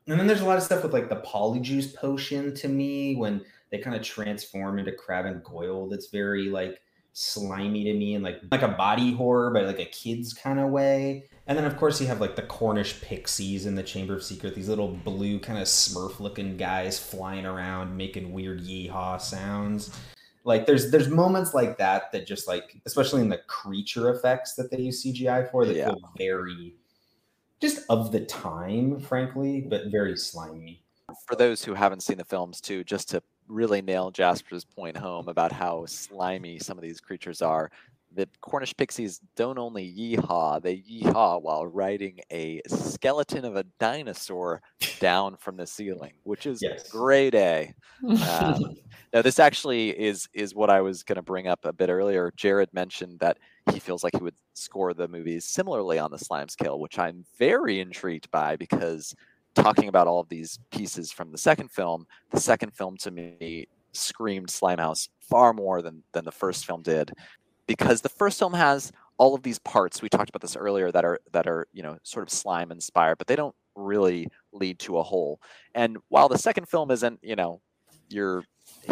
[0.08, 3.44] And then there's a lot of stuff with like the polyjuice potion to me when
[3.72, 6.80] they kind of transform into Crabbe and Goyle that's very like
[7.14, 10.70] slimy to me and like like a body horror but like a kids kind of
[10.70, 11.24] way.
[11.46, 14.54] And then of course you have like the Cornish pixies in the Chamber of Secret,
[14.54, 19.90] these little blue kind of smurf looking guys flying around making weird yeehaw sounds.
[20.44, 24.70] Like there's there's moments like that that just like especially in the creature effects that
[24.70, 25.86] they use CGI for that Yeah.
[25.86, 26.74] feel very
[27.60, 30.82] just of the time, frankly, but very slimy.
[31.28, 35.28] for those who haven't seen the films too, just to really nail Jasper's point home
[35.28, 37.70] about how slimy some of these creatures are,
[38.14, 44.60] the Cornish pixies don't only yeehaw, they yeehaw while riding a skeleton of a dinosaur
[45.00, 46.84] down from the ceiling, which is Yes.
[46.88, 47.72] grade A.
[48.20, 48.76] Um,
[49.12, 52.32] now, this actually is is what I was going to bring up a bit earlier.
[52.36, 53.38] Jared mentioned that
[53.72, 57.24] he feels like he would score the movies similarly on the slime scale, which I'm
[57.38, 59.14] very intrigued by because
[59.54, 63.66] talking about all of these pieces from the second film, the second film to me
[63.92, 67.12] screamed Slimehouse far more than than the first film did,
[67.66, 71.04] because the first film has all of these parts we talked about this earlier that
[71.04, 74.98] are that are you know sort of slime inspired, but they don't really lead to
[74.98, 75.40] a whole.
[75.74, 77.60] And while the second film isn't you know
[78.08, 78.44] your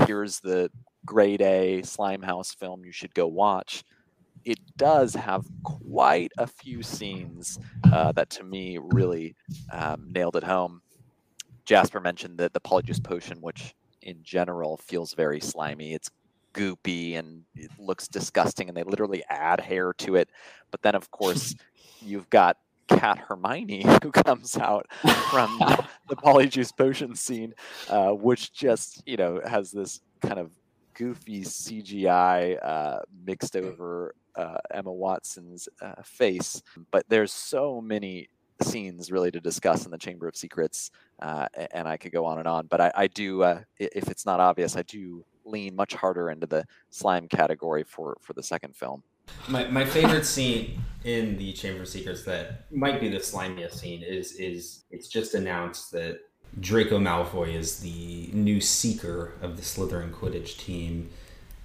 [0.06, 0.70] here's the
[1.04, 3.84] grade A Slimehouse film you should go watch.
[4.44, 7.58] It does have quite a few scenes
[7.92, 9.36] uh, that to me really
[9.72, 10.82] um, nailed it home.
[11.64, 15.94] Jasper mentioned that the polyjuice potion, which in general feels very slimy.
[15.94, 16.10] It's
[16.54, 20.30] goopy and it looks disgusting, and they literally add hair to it.
[20.70, 21.54] But then, of course,
[22.00, 22.56] you've got
[22.88, 24.86] Cat Hermione who comes out
[25.30, 25.58] from
[26.08, 27.54] the polyjuice potion scene,
[27.88, 30.52] uh, which just you know has this kind of
[31.00, 36.60] goofy CGI uh, mixed over uh, Emma Watson's uh, face.
[36.90, 38.28] But there's so many
[38.62, 40.90] scenes really to discuss in the Chamber of Secrets,
[41.22, 42.66] uh, and I could go on and on.
[42.66, 46.46] But I, I do, uh, if it's not obvious, I do lean much harder into
[46.46, 49.02] the slime category for for the second film.
[49.48, 54.02] My, my favorite scene in the Chamber of Secrets that might be the slimiest scene
[54.02, 56.18] is is it's just announced that
[56.58, 61.10] Draco Malfoy is the new seeker of the Slytherin Quidditch team,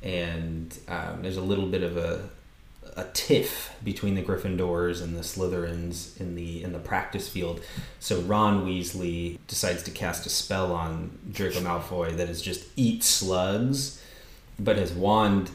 [0.03, 2.29] and um, there's a little bit of a
[2.95, 7.61] a tiff between the Gryffindors and the Slytherins in the in the practice field.
[7.99, 13.03] So Ron Weasley decides to cast a spell on Draco Malfoy that is just eat
[13.03, 14.01] slugs,
[14.57, 15.49] but his wand,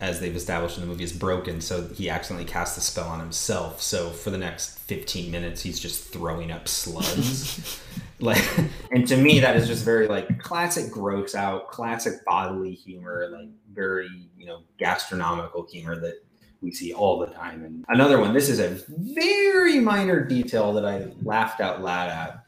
[0.00, 1.60] as they've established in the movie, is broken.
[1.60, 3.82] So he accidentally casts the spell on himself.
[3.82, 7.82] So for the next fifteen minutes, he's just throwing up slugs.
[8.20, 8.44] like,
[8.90, 13.48] and to me, that is just very like classic gross out, classic bodily humor, like
[13.72, 16.22] very you know gastronomical humor that
[16.60, 17.64] we see all the time.
[17.64, 22.44] And another one, this is a very minor detail that I laughed out loud at.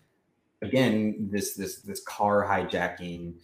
[0.62, 3.35] Again, this this this car hijacking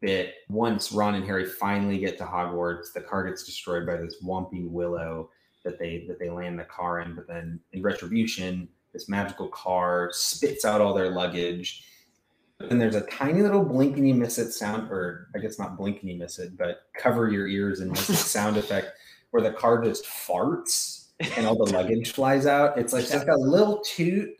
[0.00, 0.34] bit.
[0.48, 4.70] Once Ron and Harry finally get to Hogwarts, the car gets destroyed by this Whomping
[4.70, 5.30] Willow
[5.64, 7.14] that they that they land the car in.
[7.14, 11.84] But then in retribution, this magical car spits out all their luggage.
[12.70, 16.38] And there's a tiny little blinkety miss it sound, or I guess not blinkety miss
[16.38, 18.92] it, but cover your ears and miss it sound effect
[19.30, 22.78] where the car just farts and all the luggage flies out.
[22.78, 24.30] It's like just a little toot,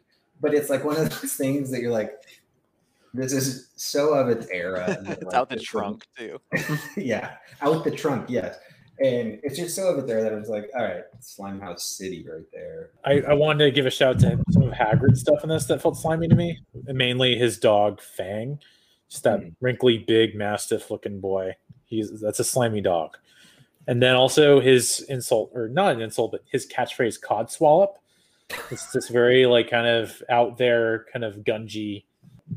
[0.40, 2.12] but it's like one of those things that you're like,
[3.14, 4.99] this is so of its era.
[5.09, 6.40] It's like, out the trunk too.
[6.96, 8.59] yeah, out the trunk, yes.
[9.01, 12.44] And it's just so it there that I was like, all right, Slimehouse City right
[12.53, 12.90] there.
[13.05, 15.66] I, I wanted to give a shout out to some of Hagrid's stuff in this
[15.66, 16.59] that felt slimy to me.
[16.86, 18.59] Mainly his dog Fang,
[19.09, 19.49] just that hmm.
[19.61, 21.55] wrinkly, big mastiff looking boy.
[21.84, 23.16] He's that's a slimy dog.
[23.86, 27.94] And then also his insult, or not an insult, but his catchphrase "codswallop."
[28.70, 32.05] It's this very like kind of out there, kind of gungy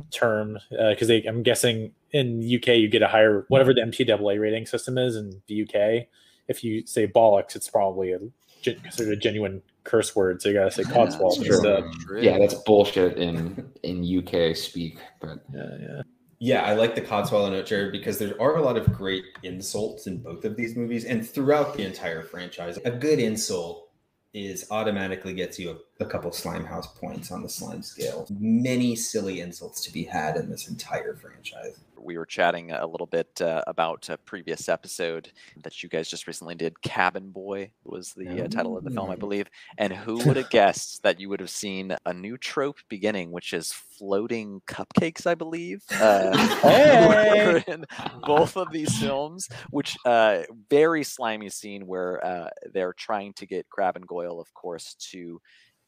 [0.09, 4.39] term uh, because they I'm guessing in UK you get a higher whatever the MPAA
[4.39, 6.07] rating system is in the UK.
[6.51, 8.19] If you say bollocks, it's probably a
[8.61, 11.55] gen- considered a genuine curse word, so you gotta say codswallop True.
[11.55, 12.23] instead.
[12.23, 16.01] Yeah, that's bullshit in in UK speak, but yeah, yeah.
[16.43, 20.07] Yeah, I like the Codswallop note, Jared, because there are a lot of great insults
[20.07, 22.79] in both of these movies and throughout the entire franchise.
[22.83, 23.91] A good insult
[24.33, 28.27] is automatically gets you a, a couple Slimehouse points on the slime scale.
[28.39, 31.79] Many silly insults to be had in this entire franchise.
[32.03, 35.31] we were chatting a little bit uh, about a previous episode
[35.61, 36.81] that you guys just recently did.
[36.81, 39.47] Cabin Boy was the uh, title of the film, I believe.
[39.77, 43.53] And who would have guessed that you would have seen a new trope beginning, which
[43.53, 45.83] is floating cupcakes, I believe.
[45.91, 47.63] Uh, Hey!
[47.67, 47.85] in
[48.25, 50.41] both of these films, which uh,
[50.71, 55.39] very slimy scene where uh, they're trying to get Crabbe and Goyle, of course, to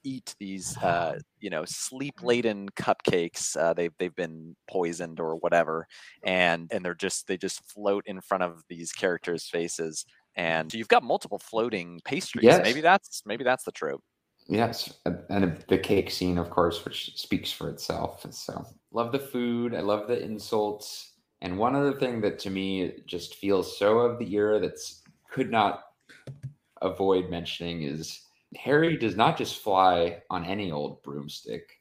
[0.03, 5.87] eat these uh, you know sleep laden cupcakes uh, they've they've been poisoned or whatever
[6.23, 10.77] and and they're just they just float in front of these characters faces and so
[10.77, 12.61] you've got multiple floating pastries Yes.
[12.61, 14.03] maybe that's maybe that's the trope
[14.47, 18.25] Yes, and- and the cake scene, of course, which speaks for itself.
[18.33, 19.73] So love the food.
[19.73, 21.13] I love the insults.
[21.41, 25.49] And one other thing that to me just feels so of the era that's could
[25.49, 25.85] not
[26.81, 28.25] avoid mentioning is
[28.57, 31.79] Harry does not just fly on any old broomstick.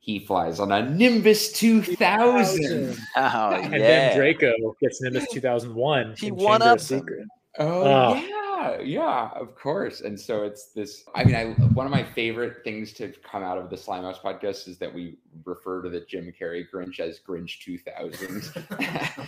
[0.00, 2.96] He flies on a Nimbus 2000.
[3.16, 6.14] oh and then Draco gets Nimbus 2001.
[6.18, 6.80] He in one Chamber of.
[6.80, 7.26] Secret.
[7.58, 8.14] Oh Ah.
[8.14, 10.00] yeah, yeah, of course.
[10.00, 11.04] And so it's this.
[11.14, 14.68] I mean, I one of my favorite things to come out of the Slimehouse podcast
[14.68, 18.52] is that we refer to the Jim Carrey Grinch as Grinch 2000,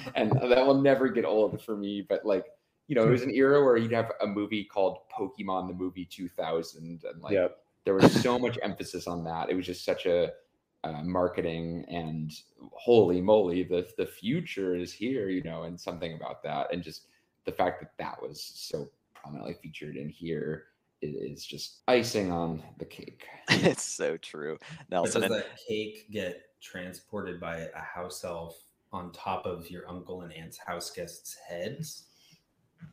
[0.15, 2.07] and that will never get old for me.
[2.09, 2.47] But like,
[2.91, 6.05] you know, it was an era where you'd have a movie called Pokemon the Movie
[6.05, 7.63] 2000, and like Yep.
[7.85, 9.49] there was so much emphasis on that.
[9.49, 10.33] It was just such a
[10.83, 12.33] uh, marketing and
[12.73, 17.07] holy moly, the the future is here, you know, and something about that, and just
[17.45, 20.65] the fact that that was so prominently featured in here
[21.05, 23.25] i- is just icing on the cake.
[23.51, 28.61] it's so true But nelson does that cake get transported by a house elf
[28.93, 32.07] on top of your uncle and aunt's house guests' heads?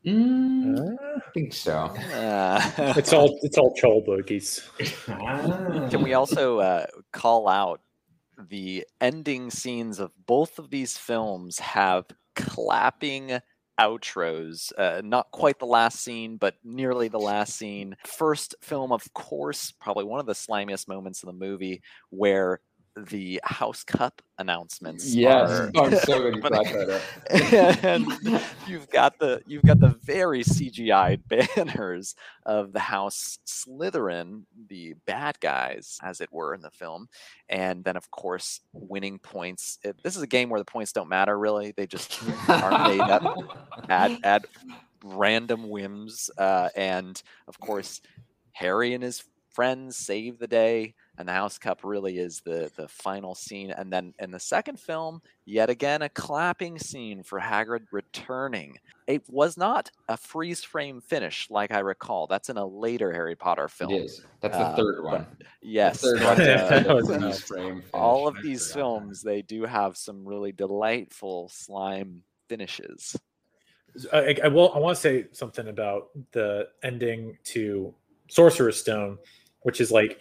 [0.05, 1.73] Mm, I think so.
[2.13, 4.61] Uh, It's all it's all troll bogies.
[5.07, 7.81] Can we also uh, call out
[8.49, 12.05] the ending scenes of both of these films have
[12.35, 13.39] clapping
[13.79, 14.71] outros?
[14.77, 17.95] Uh, not quite the last scene, but nearly the last scene.
[18.05, 22.59] First film, of course, probably one of the slimiest moments in the movie where
[23.09, 25.49] the house cup announcements Yes.
[25.51, 27.83] are Oh, I'm so glad you brought that up.
[27.83, 31.19] and you've got the you've got the very CGI
[31.55, 32.15] banners
[32.45, 37.07] of the house Slytherin, the bad guys, as it were, in the film,
[37.49, 39.79] and then of course winning points.
[39.83, 42.19] It- this is a game where the points don't matter really; they just
[42.49, 43.23] are made up
[43.89, 44.45] at at
[45.03, 48.01] random whims, uh, and of course
[48.53, 52.87] Harry and his friends save the day and the house cup really is the the
[52.87, 57.81] final scene and then in the second film yet again a clapping scene for hagrid
[57.91, 58.77] returning
[59.07, 63.35] it was not a freeze frame finish like i recall that's in a later harry
[63.35, 64.21] potter film It is.
[64.41, 65.25] That's the Uh, third one.
[65.61, 66.39] yes third one.
[66.41, 67.41] uh, That was freeze nice.
[67.41, 68.45] frame all of finish.
[68.45, 73.15] these films they do have some really delightful slime finishes
[74.13, 74.71] I, I will.
[74.75, 77.95] I want to say something about the ending to
[78.29, 79.17] Sorcerer's Stone,
[79.61, 80.19] which is like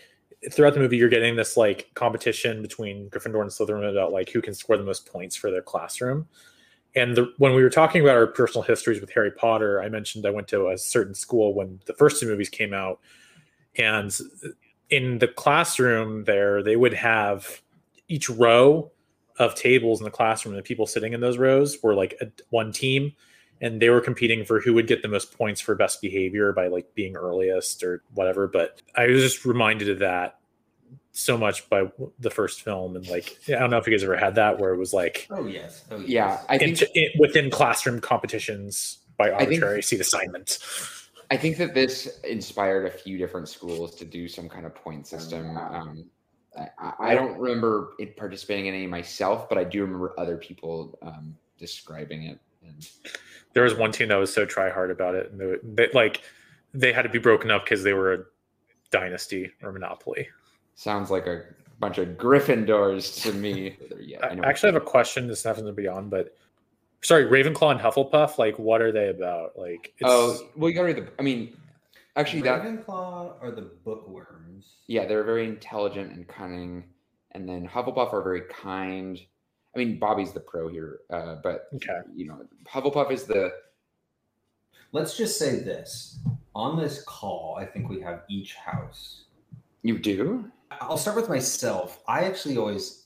[0.50, 4.40] throughout the movie you're getting this like competition between Gryffindor and Slytherin about like who
[4.40, 6.28] can score the most points for their classroom,
[6.96, 10.24] And the, when we were talking about our personal histories with Harry Potter, I mentioned
[10.24, 13.00] I went to a certain school when the first two movies came out,
[13.76, 14.16] and
[14.88, 17.60] in the classroom there, they would have
[18.08, 18.90] each row
[19.38, 22.26] of tables in the classroom, and the people sitting in those rows were like a,
[22.48, 23.12] one team,
[23.60, 26.66] and they were competing for who would get the most points for best behavior by
[26.68, 28.46] like being earliest or whatever.
[28.48, 30.38] But I was just reminded of that
[31.12, 31.84] so much by
[32.20, 34.74] the first film and like i don't know if you guys ever had that where
[34.74, 36.08] it was like oh yes oh, yes.
[36.10, 40.58] Yeah, I think into- it- within classroom competitions by I think- arbitrary seat assignment
[41.30, 45.06] I think that this inspired a few different schools to do some kind of point
[45.08, 45.56] system.
[45.56, 46.04] Um,
[46.56, 50.36] I, I- I don't remember it participating in any myself, but I do remember other
[50.36, 52.38] people um, describing it.
[52.64, 52.88] And
[53.56, 56.20] there was one team that was so try hard about it and they, they like
[56.74, 58.18] they had to be broken up because they were a
[58.90, 60.28] dynasty or monopoly
[60.74, 61.42] sounds like a
[61.80, 63.78] bunch of Gryffindors to me.
[63.98, 66.36] yeah, I I actually have a question this happens to be on but
[67.00, 70.88] sorry ravenclaw and hufflepuff like what are they about like it's, oh, well, you gotta
[70.88, 71.08] read the.
[71.18, 71.56] I mean,
[72.14, 74.74] actually, that Ravenclaw are the bookworms.
[74.86, 76.84] yeah, they're very intelligent and cunning,
[77.32, 79.18] and then Hufflepuff are very kind.
[79.76, 82.00] I mean, Bobby's the pro here, uh, but okay.
[82.14, 83.52] you know, Hufflepuff is the
[84.92, 86.20] Let's just say this.
[86.54, 89.24] On this call, I think we have each house.
[89.82, 90.50] you do.
[90.70, 92.02] I'll start with myself.
[92.08, 93.04] I actually always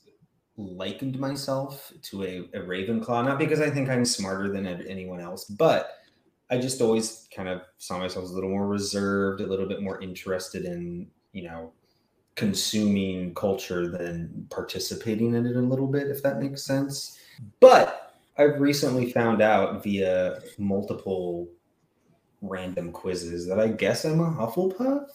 [0.55, 5.43] likened myself to a, a Ravenclaw, not because I think I'm smarter than anyone else,
[5.43, 5.97] but
[6.49, 9.81] I just always kind of saw myself as a little more reserved, a little bit
[9.81, 11.73] more interested in, you know,
[12.35, 17.19] consuming culture than participating in it a little bit, if that makes sense.
[17.59, 21.49] But I've recently found out via multiple
[22.41, 25.07] random quizzes that I guess I'm a Hufflepuff,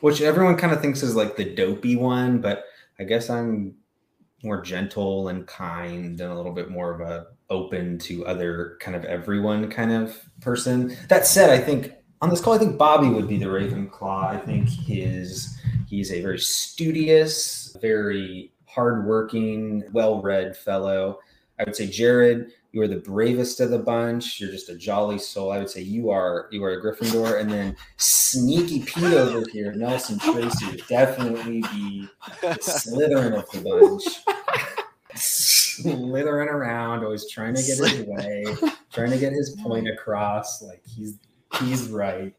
[0.00, 2.64] which everyone kind of thinks is like the dopey one, but
[3.00, 3.74] I guess I'm
[4.44, 8.96] more gentle and kind and a little bit more of a open to other kind
[8.96, 10.96] of everyone kind of person.
[11.08, 14.26] That said, I think on this call, I think Bobby would be the Ravenclaw.
[14.26, 15.58] I think his
[15.88, 21.18] he's a very studious, very hardworking, well-read fellow.
[21.58, 24.40] I would say Jared, you are the bravest of the bunch.
[24.40, 25.50] You're just a jolly soul.
[25.50, 29.72] I would say you are you are a Gryffindor, and then sneaky Pete over here,
[29.72, 32.08] Nelson Tracy, would definitely be
[32.42, 34.20] the Slytherin of the bunch.
[35.14, 38.44] Slithering around, always trying to get his way,
[38.92, 40.62] trying to get his point across.
[40.62, 41.18] Like he's
[41.60, 42.34] he's right.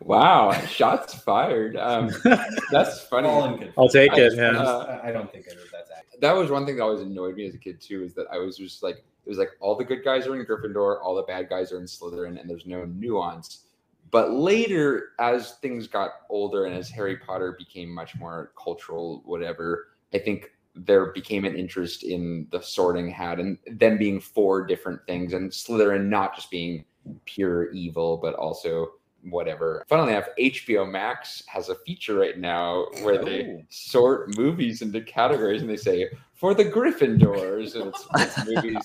[0.00, 1.76] Wow, shots fired.
[1.76, 2.10] Um,
[2.70, 3.28] that's funny.
[3.28, 4.56] All in good I'll take I- it, man.
[4.56, 6.20] uh, I don't think I that's accurate.
[6.20, 8.38] that was one thing that always annoyed me as a kid too, is that I
[8.38, 11.22] was just like, it was like all the good guys are in Gryffindor, all the
[11.22, 13.64] bad guys are in Slytherin, and there's no nuance.
[14.10, 19.88] But later, as things got older and as Harry Potter became much more cultural, whatever,
[20.14, 25.04] I think there became an interest in the sorting hat and them being four different
[25.06, 26.84] things, and Slytherin not just being
[27.26, 28.92] pure evil, but also
[29.24, 29.84] whatever.
[29.88, 33.62] Funnily enough, HBO Max has a feature right now where they Oh.
[33.68, 38.82] sort movies into categories and they say for the Gryffindors, and it's, it's movies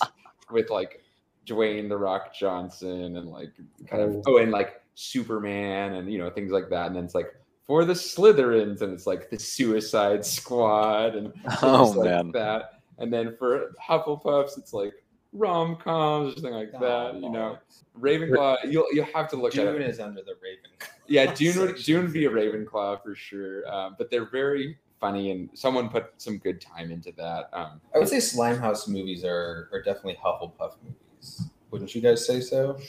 [0.51, 1.01] with like
[1.45, 3.51] Dwayne the Rock Johnson and like
[3.87, 4.21] kind of oh.
[4.27, 7.33] oh and like Superman and you know things like that, and then it's like
[7.65, 11.31] for the Slytherins and it's like the Suicide Squad and
[11.61, 12.31] Oh, like man.
[12.31, 14.93] that, and then for Hufflepuffs it's like
[15.33, 17.57] rom coms or something like that, you know.
[17.99, 19.71] Ravenclaw, you'll you'll have to look at it.
[19.73, 20.71] Dune is under the Raven.
[21.05, 23.67] Yeah, Dune would Dune would be a Ravenclaw for sure.
[23.69, 27.49] Um, but they're very funny, and someone put some good time into that.
[27.51, 31.41] Um, I would say Slimehouse movies are are definitely Hufflepuff movies.
[31.71, 32.79] Wouldn't you guys say so?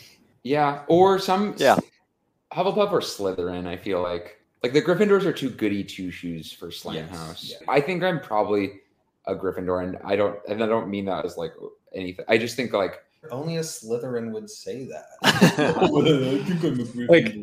[0.44, 1.76] yeah, or some Yeah.
[2.52, 3.66] Hufflepuff or Slytherin.
[3.66, 7.50] I feel like like the Gryffindors are too goody two shoes for Slimehouse.
[7.50, 7.56] yeah.
[7.68, 8.80] I think I'm probably
[9.26, 11.52] a Gryffindor, and I don't and I don't mean that as like
[11.94, 12.24] anything.
[12.28, 15.06] I just think like Only a Slytherin would say that.
[15.22, 15.30] I
[16.44, 17.36] think I'm Like-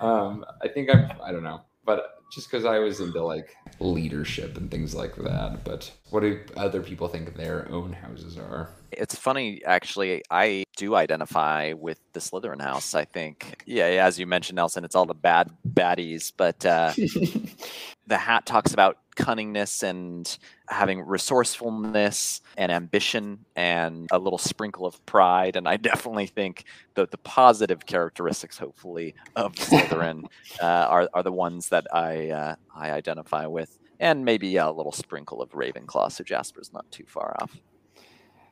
[0.00, 4.56] um, I think I'm I don't know, but just because I was into like leadership
[4.56, 5.64] and things like that.
[5.64, 8.70] But what do other people think their own houses are?
[8.92, 10.22] It's funny, actually.
[10.30, 12.94] I do identify with the Slytherin house.
[12.94, 16.92] I think, yeah, yeah, as you mentioned, Nelson, it's all the bad baddies, but uh,
[18.06, 20.36] the hat talks about cunningness and
[20.68, 25.56] having resourcefulness and ambition and a little sprinkle of pride.
[25.56, 26.64] And I definitely think
[26.94, 30.24] that the positive characteristics, hopefully, of Slytherin
[30.62, 34.92] uh, are are the ones that I uh, I identify with, and maybe a little
[34.92, 36.12] sprinkle of Ravenclaw.
[36.12, 37.56] So Jasper's not too far off.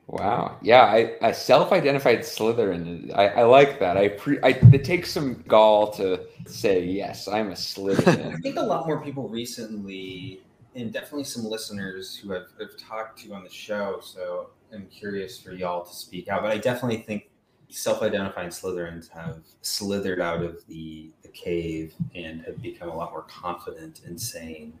[0.07, 0.57] Wow.
[0.61, 3.11] Yeah, I, I self-identified Slytherin.
[3.15, 3.95] I, I like that.
[3.95, 8.33] I, pre, I it takes some gall to say yes, I'm a Slytherin.
[8.33, 10.41] I think a lot more people recently
[10.75, 13.99] and definitely some listeners who I've, I've talked to on the show.
[14.01, 16.43] So I'm curious for y'all to speak out.
[16.43, 17.29] But I definitely think
[17.69, 23.23] self-identifying Slytherins have slithered out of the, the cave and have become a lot more
[23.23, 24.73] confident in saying,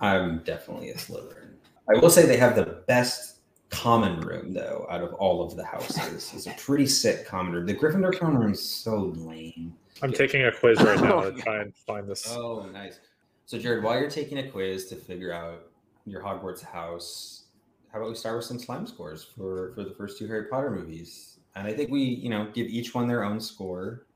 [0.00, 1.54] "I'm definitely a Slytherin."
[1.94, 5.64] I will say they have the best common room though out of all of the
[5.64, 6.32] houses.
[6.34, 7.66] It's a pretty sick common room.
[7.66, 9.74] The Gryffindor common room is so lame.
[10.02, 12.26] I'm taking a quiz right now to try and find this.
[12.30, 12.98] Oh, nice.
[13.46, 15.66] So, Jared, while you're taking a quiz to figure out
[16.06, 17.44] your Hogwarts house,
[17.92, 20.70] how about we start with some slime scores for for the first two Harry Potter
[20.70, 21.38] movies?
[21.54, 24.06] And I think we, you know, give each one their own score.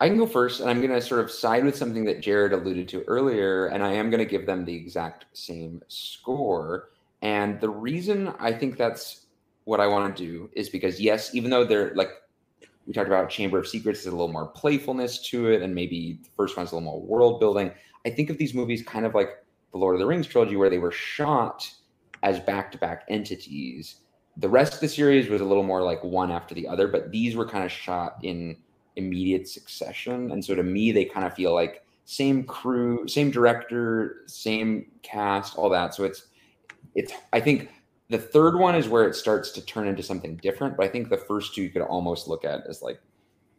[0.00, 2.54] I can go first, and I'm going to sort of side with something that Jared
[2.54, 6.88] alluded to earlier, and I am going to give them the exact same score.
[7.20, 9.26] And the reason I think that's
[9.64, 12.10] what I want to do is because, yes, even though they're like
[12.86, 16.18] we talked about Chamber of Secrets, there's a little more playfulness to it, and maybe
[16.22, 17.70] the first one's a little more world building.
[18.06, 19.30] I think of these movies kind of like
[19.72, 21.70] the Lord of the Rings trilogy, where they were shot
[22.22, 23.96] as back to back entities.
[24.36, 27.10] The rest of the series was a little more like one after the other, but
[27.10, 28.56] these were kind of shot in
[28.96, 30.30] immediate succession.
[30.30, 35.56] And so to me, they kind of feel like same crew, same director, same cast,
[35.56, 35.94] all that.
[35.94, 36.26] So it's,
[36.94, 37.70] it's, I think
[38.08, 41.08] the third one is where it starts to turn into something different, but I think
[41.08, 43.00] the first two you could almost look at as like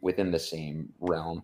[0.02, 1.42] within the same realm.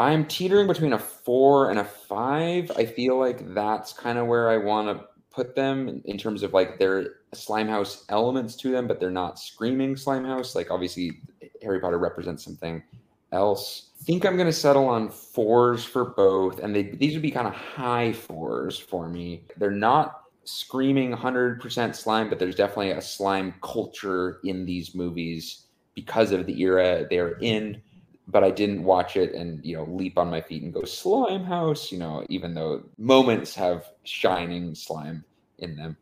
[0.00, 2.72] I'm teetering between a four and a five.
[2.74, 6.54] I feel like that's kind of where I want to put them in terms of
[6.54, 10.54] like their Slimehouse elements to them, but they're not screaming Slimehouse.
[10.54, 11.20] Like obviously,
[11.62, 12.82] Harry Potter represents something
[13.30, 13.90] else.
[14.00, 17.30] I think I'm going to settle on fours for both, and they, these would be
[17.30, 19.44] kind of high fours for me.
[19.58, 26.32] They're not screaming 100% slime, but there's definitely a slime culture in these movies because
[26.32, 27.82] of the era they're in.
[28.30, 31.44] But I didn't watch it and you know leap on my feet and go slime
[31.44, 35.24] house, you know, even though moments have shining slime
[35.58, 35.96] in them.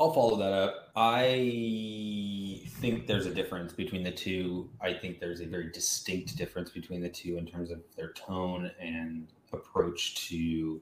[0.00, 0.90] I'll follow that up.
[0.96, 4.68] I think there's a difference between the two.
[4.80, 8.70] I think there's a very distinct difference between the two in terms of their tone
[8.80, 10.80] and approach to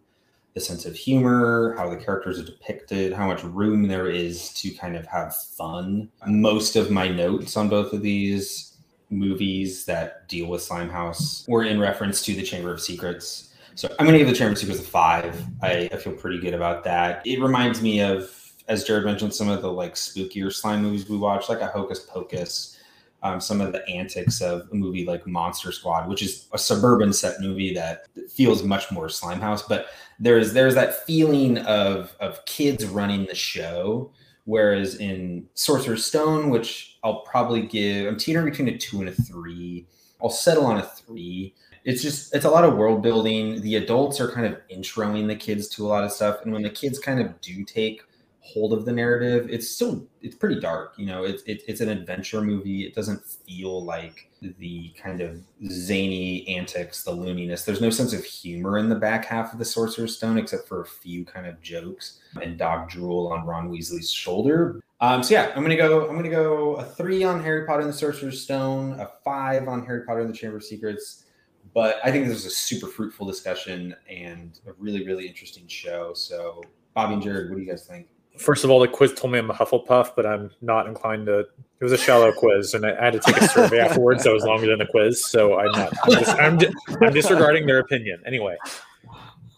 [0.54, 4.70] the sense of humor, how the characters are depicted, how much room there is to
[4.70, 6.10] kind of have fun.
[6.26, 8.71] Most of my notes on both of these
[9.12, 13.54] movies that deal with Slimehouse were in reference to the Chamber of Secrets.
[13.74, 15.46] So I'm going to give the Chamber of Secrets a five.
[15.62, 17.26] I, I feel pretty good about that.
[17.26, 18.30] It reminds me of,
[18.68, 22.00] as Jared mentioned, some of the like spookier slime movies we watched, like a Hocus
[22.00, 22.78] Pocus.
[23.24, 27.12] Um, some of the antics of a movie like Monster Squad, which is a suburban
[27.12, 29.86] set movie that feels much more Slimehouse, but
[30.18, 34.10] there's there's that feeling of of kids running the show
[34.44, 39.12] whereas in sorcerer's stone which i'll probably give i'm teetering between a two and a
[39.12, 39.86] three.
[40.22, 41.54] I'll settle on a three.
[41.84, 43.60] It's just it's a lot of world building.
[43.60, 46.38] The adults are kind of introing the kids to a lot of stuff.
[46.44, 48.02] And when the kids kind of do take
[48.42, 49.48] hold of the narrative.
[49.48, 52.84] It's still it's pretty dark you know it's it, it's an adventure movie.
[52.84, 55.40] It doesn't feel like the kind of
[55.70, 59.64] zany antics the looniness there's no sense of humor in the back half of the
[59.64, 64.10] sorcerer's stone except for a few kind of jokes and dog drool on ron weasley's
[64.10, 64.80] shoulder.
[65.00, 67.88] Um, so yeah i'm gonna go i'm gonna go a three on harry potter and
[67.88, 71.26] the sorcerer's stone a five on harry potter and the chamber of secrets.
[71.74, 76.14] But i think this was a super fruitful discussion and a really really interesting show.
[76.14, 76.62] So
[76.94, 79.38] bobby and jared what do you guys think First of all, the quiz told me
[79.38, 81.40] I'm a Hufflepuff, but I'm not inclined to.
[81.40, 84.44] It was a shallow quiz, and I had to take a survey afterwards that was
[84.44, 85.24] longer than the quiz.
[85.24, 85.92] So I'm not.
[86.04, 86.58] I'm, just, I'm,
[87.02, 88.22] I'm disregarding their opinion.
[88.24, 88.56] Anyway,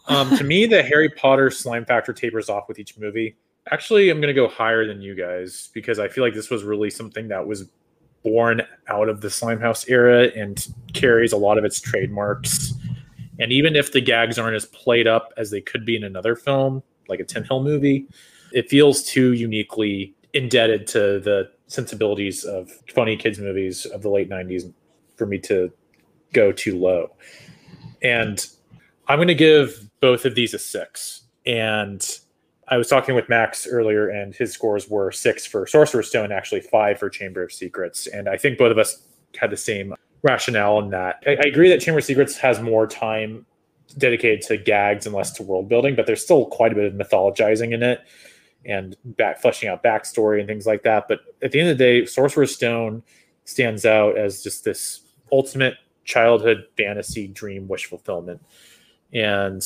[0.06, 3.36] um, to me, the Harry Potter slime factor tapers off with each movie.
[3.70, 6.64] Actually, I'm going to go higher than you guys because I feel like this was
[6.64, 7.70] really something that was
[8.22, 12.74] born out of the Slimehouse era and carries a lot of its trademarks.
[13.38, 16.36] And even if the gags aren't as played up as they could be in another
[16.36, 18.06] film, like a Tim Hill movie,
[18.55, 24.31] it feels too uniquely indebted to the sensibilities of funny kids movies of the late
[24.31, 24.72] 90s
[25.16, 25.70] for me to
[26.32, 27.10] go too low.
[28.01, 28.47] And
[29.09, 31.22] I'm going to give both of these a six.
[31.44, 32.06] And
[32.68, 36.60] I was talking with Max earlier, and his scores were six for Sorcerer's Stone, actually
[36.60, 38.06] five for Chamber of Secrets.
[38.06, 39.02] And I think both of us
[39.36, 41.22] had the same rationale in that.
[41.26, 43.47] I, I agree that Chamber of Secrets has more time
[43.98, 46.94] dedicated to gags and less to world building, but there's still quite a bit of
[46.94, 48.01] mythologizing in it
[48.66, 51.09] and back fleshing out backstory and things like that.
[51.09, 53.03] But at the end of the day, Sorcerer's Stone
[53.45, 55.01] stands out as just this
[55.32, 55.74] ultimate
[56.05, 58.45] childhood fantasy dream wish fulfillment.
[59.12, 59.62] And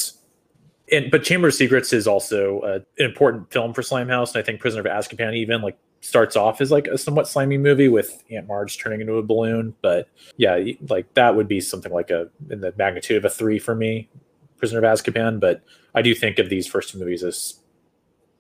[0.91, 4.43] and but Chamber of Secrets is also a, an important film for Slimehouse, and I
[4.43, 8.23] think Prisoner of Azkaban even like starts off as like a somewhat slimy movie with
[8.31, 9.75] Aunt Marge turning into a balloon.
[9.83, 10.59] But yeah,
[10.89, 14.09] like that would be something like a in the magnitude of a three for me,
[14.57, 15.41] Prisoner of Azkaban.
[15.41, 15.63] But
[15.95, 17.61] I do think of these first two movies as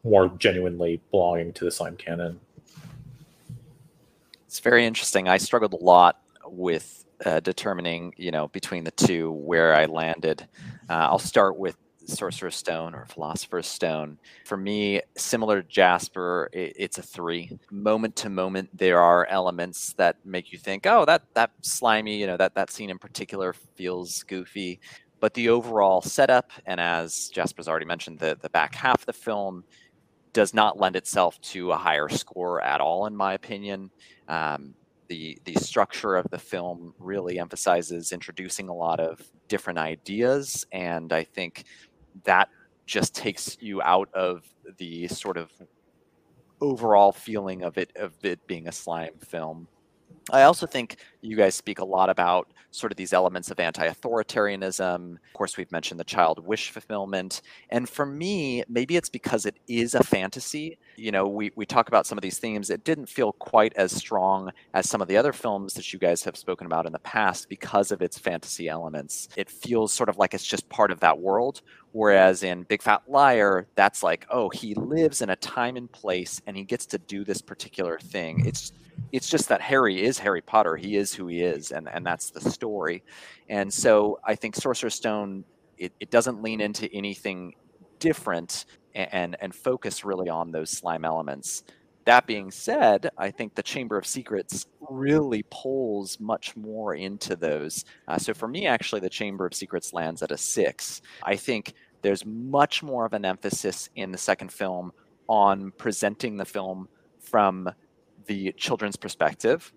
[0.04, 2.40] more genuinely belonging to the slime canon.
[4.46, 5.28] It's very interesting.
[5.28, 10.46] I struggled a lot with uh, determining, you know, between the two where I landed.
[10.88, 11.76] Uh, I'll start with
[12.06, 14.18] Sorcerer's Stone or Philosopher's Stone.
[14.46, 17.58] For me, similar to Jasper, it, it's a three.
[17.70, 22.26] Moment to moment, there are elements that make you think, "Oh, that that slimy," you
[22.26, 24.80] know, that that scene in particular feels goofy.
[25.20, 29.12] But the overall setup, and as Jasper's already mentioned, the the back half of the
[29.12, 29.64] film
[30.38, 33.90] does not lend itself to a higher score at all, in my opinion.
[34.28, 34.72] Um,
[35.08, 41.12] the the structure of the film really emphasizes introducing a lot of different ideas, and
[41.12, 41.64] I think
[42.22, 42.50] that
[42.86, 44.44] just takes you out of
[44.76, 45.50] the sort of
[46.60, 49.66] overall feeling of it of it being a slime film.
[50.30, 55.12] I also think you guys speak a lot about sort of these elements of anti-authoritarianism.
[55.12, 57.42] Of course, we've mentioned the child wish fulfillment.
[57.70, 60.78] And for me, maybe it's because it is a fantasy.
[60.96, 62.70] You know, we, we talk about some of these themes.
[62.70, 66.22] It didn't feel quite as strong as some of the other films that you guys
[66.24, 69.28] have spoken about in the past because of its fantasy elements.
[69.36, 71.62] It feels sort of like it's just part of that world.
[71.92, 76.40] Whereas in Big Fat Liar, that's like, oh, he lives in a time and place
[76.46, 78.46] and he gets to do this particular thing.
[78.46, 78.72] It's
[79.12, 80.76] it's just that Harry is Harry Potter.
[80.76, 82.67] He is who he is, and, and that's the story.
[83.48, 85.44] And so I think Sorcerer's Stone,
[85.76, 87.54] it, it doesn't lean into anything
[87.98, 91.64] different and, and, and focus really on those slime elements.
[92.04, 97.84] That being said, I think the Chamber of Secrets really pulls much more into those.
[98.06, 101.02] Uh, so for me, actually, the Chamber of Secrets lands at a six.
[101.22, 104.92] I think there's much more of an emphasis in the second film
[105.28, 106.88] on presenting the film
[107.20, 107.68] from
[108.26, 109.72] the children's perspective.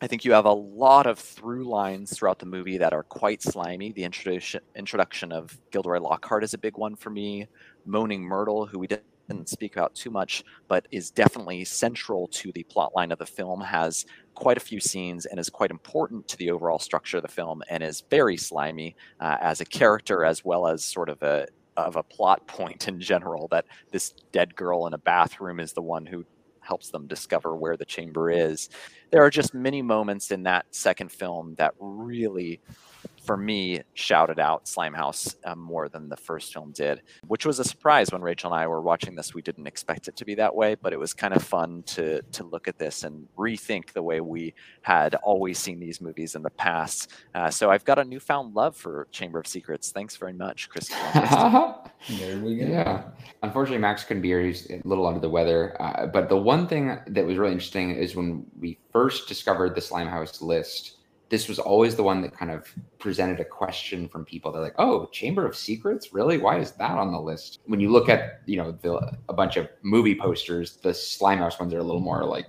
[0.00, 3.42] I think you have a lot of through lines throughout the movie that are quite
[3.42, 3.90] slimy.
[3.90, 7.48] The introduction introduction of Gilderoy Lockhart is a big one for me.
[7.84, 12.62] Moaning Myrtle, who we didn't speak about too much, but is definitely central to the
[12.64, 16.36] plot line of the film, has quite a few scenes and is quite important to
[16.36, 20.44] the overall structure of the film and is very slimy uh, as a character as
[20.44, 24.86] well as sort of a of a plot point in general that this dead girl
[24.86, 26.24] in a bathroom is the one who
[26.68, 28.68] helps them discover where the chamber is.
[29.10, 32.60] There are just many moments in that second film that really
[33.28, 37.64] for me, shouted out Slimehouse um, more than the first film did, which was a
[37.64, 39.34] surprise when Rachel and I were watching this.
[39.34, 42.22] We didn't expect it to be that way, but it was kind of fun to
[42.22, 46.42] to look at this and rethink the way we had always seen these movies in
[46.42, 47.12] the past.
[47.34, 49.92] Uh, so I've got a newfound love for Chamber of Secrets.
[49.92, 50.88] Thanks very much, Chris.
[51.18, 52.64] there we go.
[52.64, 53.02] Yeah.
[53.42, 54.40] Unfortunately, Max couldn't be here.
[54.40, 55.76] He's a little under the weather.
[55.82, 59.82] Uh, but the one thing that was really interesting is when we first discovered the
[59.82, 60.97] Slimehouse list
[61.30, 64.50] this was always the one that kind of presented a question from people.
[64.50, 66.38] They're like, "Oh, Chamber of Secrets, really?
[66.38, 68.94] Why is that on the list?" When you look at you know the,
[69.28, 72.48] a bunch of movie posters, the Slimehouse ones are a little more like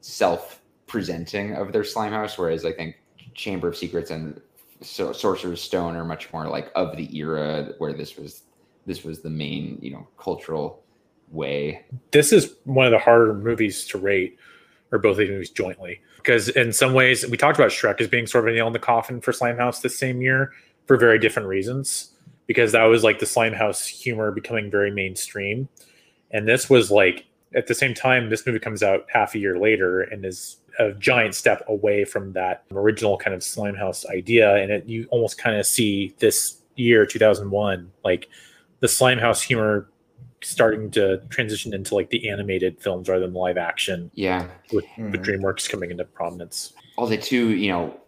[0.00, 2.96] self-presenting of their Slimehouse, whereas I think
[3.34, 4.40] Chamber of Secrets and
[4.80, 8.42] so- Sorcerer's Stone are much more like of the era where this was
[8.86, 10.82] this was the main you know cultural
[11.30, 11.84] way.
[12.12, 14.38] This is one of the harder movies to rate,
[14.96, 16.00] or both of these movies jointly.
[16.16, 18.72] Because in some ways we talked about Shrek as being sort of a nail in
[18.72, 20.52] the coffin for Slimehouse this same year
[20.86, 22.12] for very different reasons.
[22.46, 25.68] Because that was like the Slimehouse humor becoming very mainstream,
[26.30, 29.58] and this was like at the same time this movie comes out half a year
[29.58, 34.70] later and is a giant step away from that original kind of Slimehouse idea, and
[34.70, 38.28] it, you almost kind of see this year 2001 like
[38.80, 39.88] the Slimehouse humor
[40.46, 44.10] starting to transition into like the animated films rather than live action.
[44.14, 45.10] Yeah, with, mm-hmm.
[45.10, 46.72] with DreamWorks coming into prominence.
[46.96, 47.98] Although, too, you know,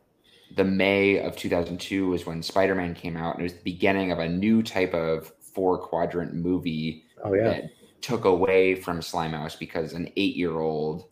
[0.54, 4.12] the May of 2002 was when Spider Man came out, and it was the beginning
[4.12, 7.04] of a new type of four quadrant movie.
[7.24, 7.44] Oh yeah.
[7.44, 7.70] That
[8.00, 11.08] took away from Slimehouse because an eight year old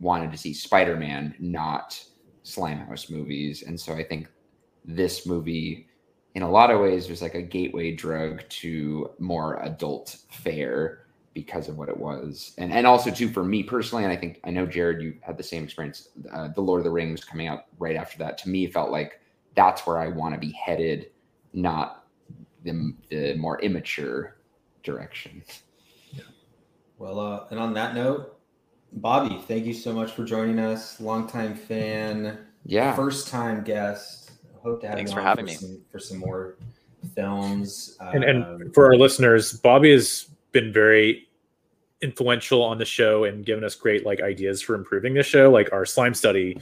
[0.00, 2.02] wanted to see Spider Man, not
[2.44, 4.28] Slimehouse movies, and so I think
[4.84, 5.87] this movie
[6.38, 11.00] in a lot of ways it was like a gateway drug to more adult fare
[11.34, 12.52] because of what it was.
[12.58, 15.36] And and also too for me personally and i think i know jared you had
[15.36, 18.48] the same experience uh, the lord of the rings coming out right after that to
[18.48, 19.20] me felt like
[19.56, 21.10] that's where i want to be headed
[21.54, 22.04] not
[22.62, 24.36] the, the more immature
[24.84, 25.42] direction.
[26.12, 26.22] Yeah.
[26.98, 28.38] well uh, and on that note
[28.92, 31.00] bobby thank you so much for joining us.
[31.00, 32.46] Longtime fan.
[32.64, 32.94] Yeah.
[32.94, 34.27] First time guest
[34.62, 35.56] hope to have Thanks you for on having for me.
[35.56, 36.54] Some, for some more
[37.14, 37.96] films.
[38.00, 38.30] And, Um,
[38.62, 41.28] and for our listeners, Bobby has been very
[42.00, 45.50] influential on the show and given us great like ideas for improving the show.
[45.50, 46.60] Like our slime study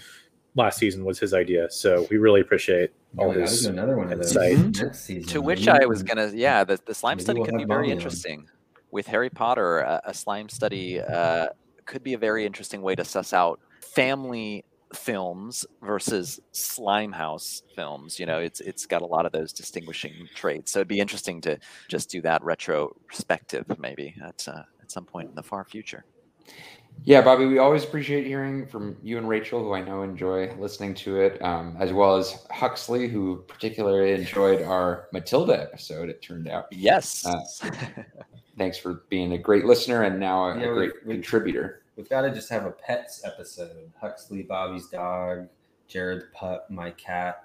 [0.55, 3.97] last season was his idea, so we really appreciate all Oh, we his do another
[3.97, 4.83] one of those insight.
[4.83, 5.29] next season.
[5.29, 7.69] To which I was gonna, yeah, the, the slime maybe study we'll could be have
[7.69, 7.97] very Bobby on.
[7.99, 8.49] interesting.
[8.91, 11.49] with Harry Potter, a, a slime study uh,
[11.85, 14.65] could be a very interesting way to suss out family
[14.97, 18.19] films versus Slimehouse films.
[18.19, 20.73] You know, it's it's got a lot of those distinguishing traits.
[20.73, 21.59] So it'd be interesting to
[21.89, 26.05] just do that retrospective, maybe at uh, at some point in the far future.
[27.05, 30.95] Yeah, Bobby, we always appreciate hearing from you and Rachel, who I know enjoy listening
[30.95, 36.49] to it, um, as well as Huxley, who particularly enjoyed our Matilda episode, it turned
[36.49, 36.67] out.
[36.73, 37.27] Yes.
[37.27, 37.43] Uh,
[38.59, 41.83] thanks for being a great listener and now a, Yeah, a great we- contributor.
[41.97, 43.91] We've got to just have a pets episode.
[44.01, 45.49] Huxley, Bobby's dog,
[45.89, 47.43] Jared the pup, my cat,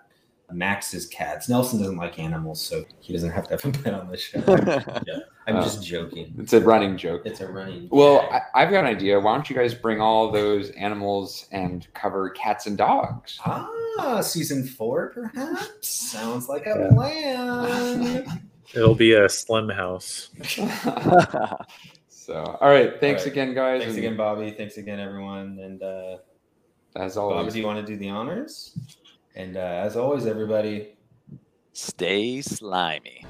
[0.52, 1.48] Max's cats.
[1.48, 4.40] Nelson doesn't like animals, so he doesn't have to have a pet on the show.
[5.07, 6.34] yeah, I'm Uh, just joking.
[6.38, 7.22] It's a running joke.
[7.23, 7.88] It's a running.
[7.90, 9.18] Well, I, I've got an idea.
[9.18, 13.40] Why don't you guys bring all those animals and cover cats and dogs?
[13.45, 15.88] Ah, season four, perhaps.
[15.88, 16.90] Sounds like a Yeah.
[16.94, 18.41] plan.
[18.73, 20.30] It'll be a slim house.
[22.31, 22.97] So, all right.
[23.01, 23.31] Thanks All right.
[23.33, 23.81] again, guys.
[23.81, 24.51] Thanks and again, Bobby.
[24.51, 25.59] Thanks again, everyone.
[25.61, 26.17] And uh,
[26.95, 28.77] As Bobby, always, do you want to do the honors?
[29.35, 30.93] And uh, as always, everybody,
[31.73, 33.25] Stay slimy.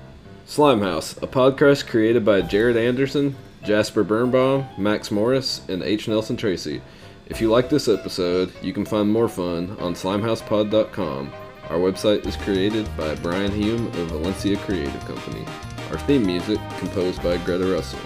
[0.46, 6.08] Slimehouse, a podcast created by Jared Anderson, Jasper Birnbaum, Max Morris, and H.
[6.08, 6.80] Nelson Tracy.
[7.26, 11.32] If you like this episode, you can find more fun on slimehousepod.com.
[11.70, 15.44] Our website is created by Brian Hume of Valencia Creative Company.
[15.90, 18.00] Our theme music composed by Greta Russell.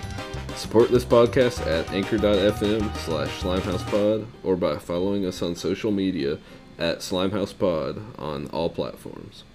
[0.56, 6.40] Support this podcast at anchor.fm slash slimehousepod or by following us on social media
[6.78, 9.46] at slimehousepod on all platforms.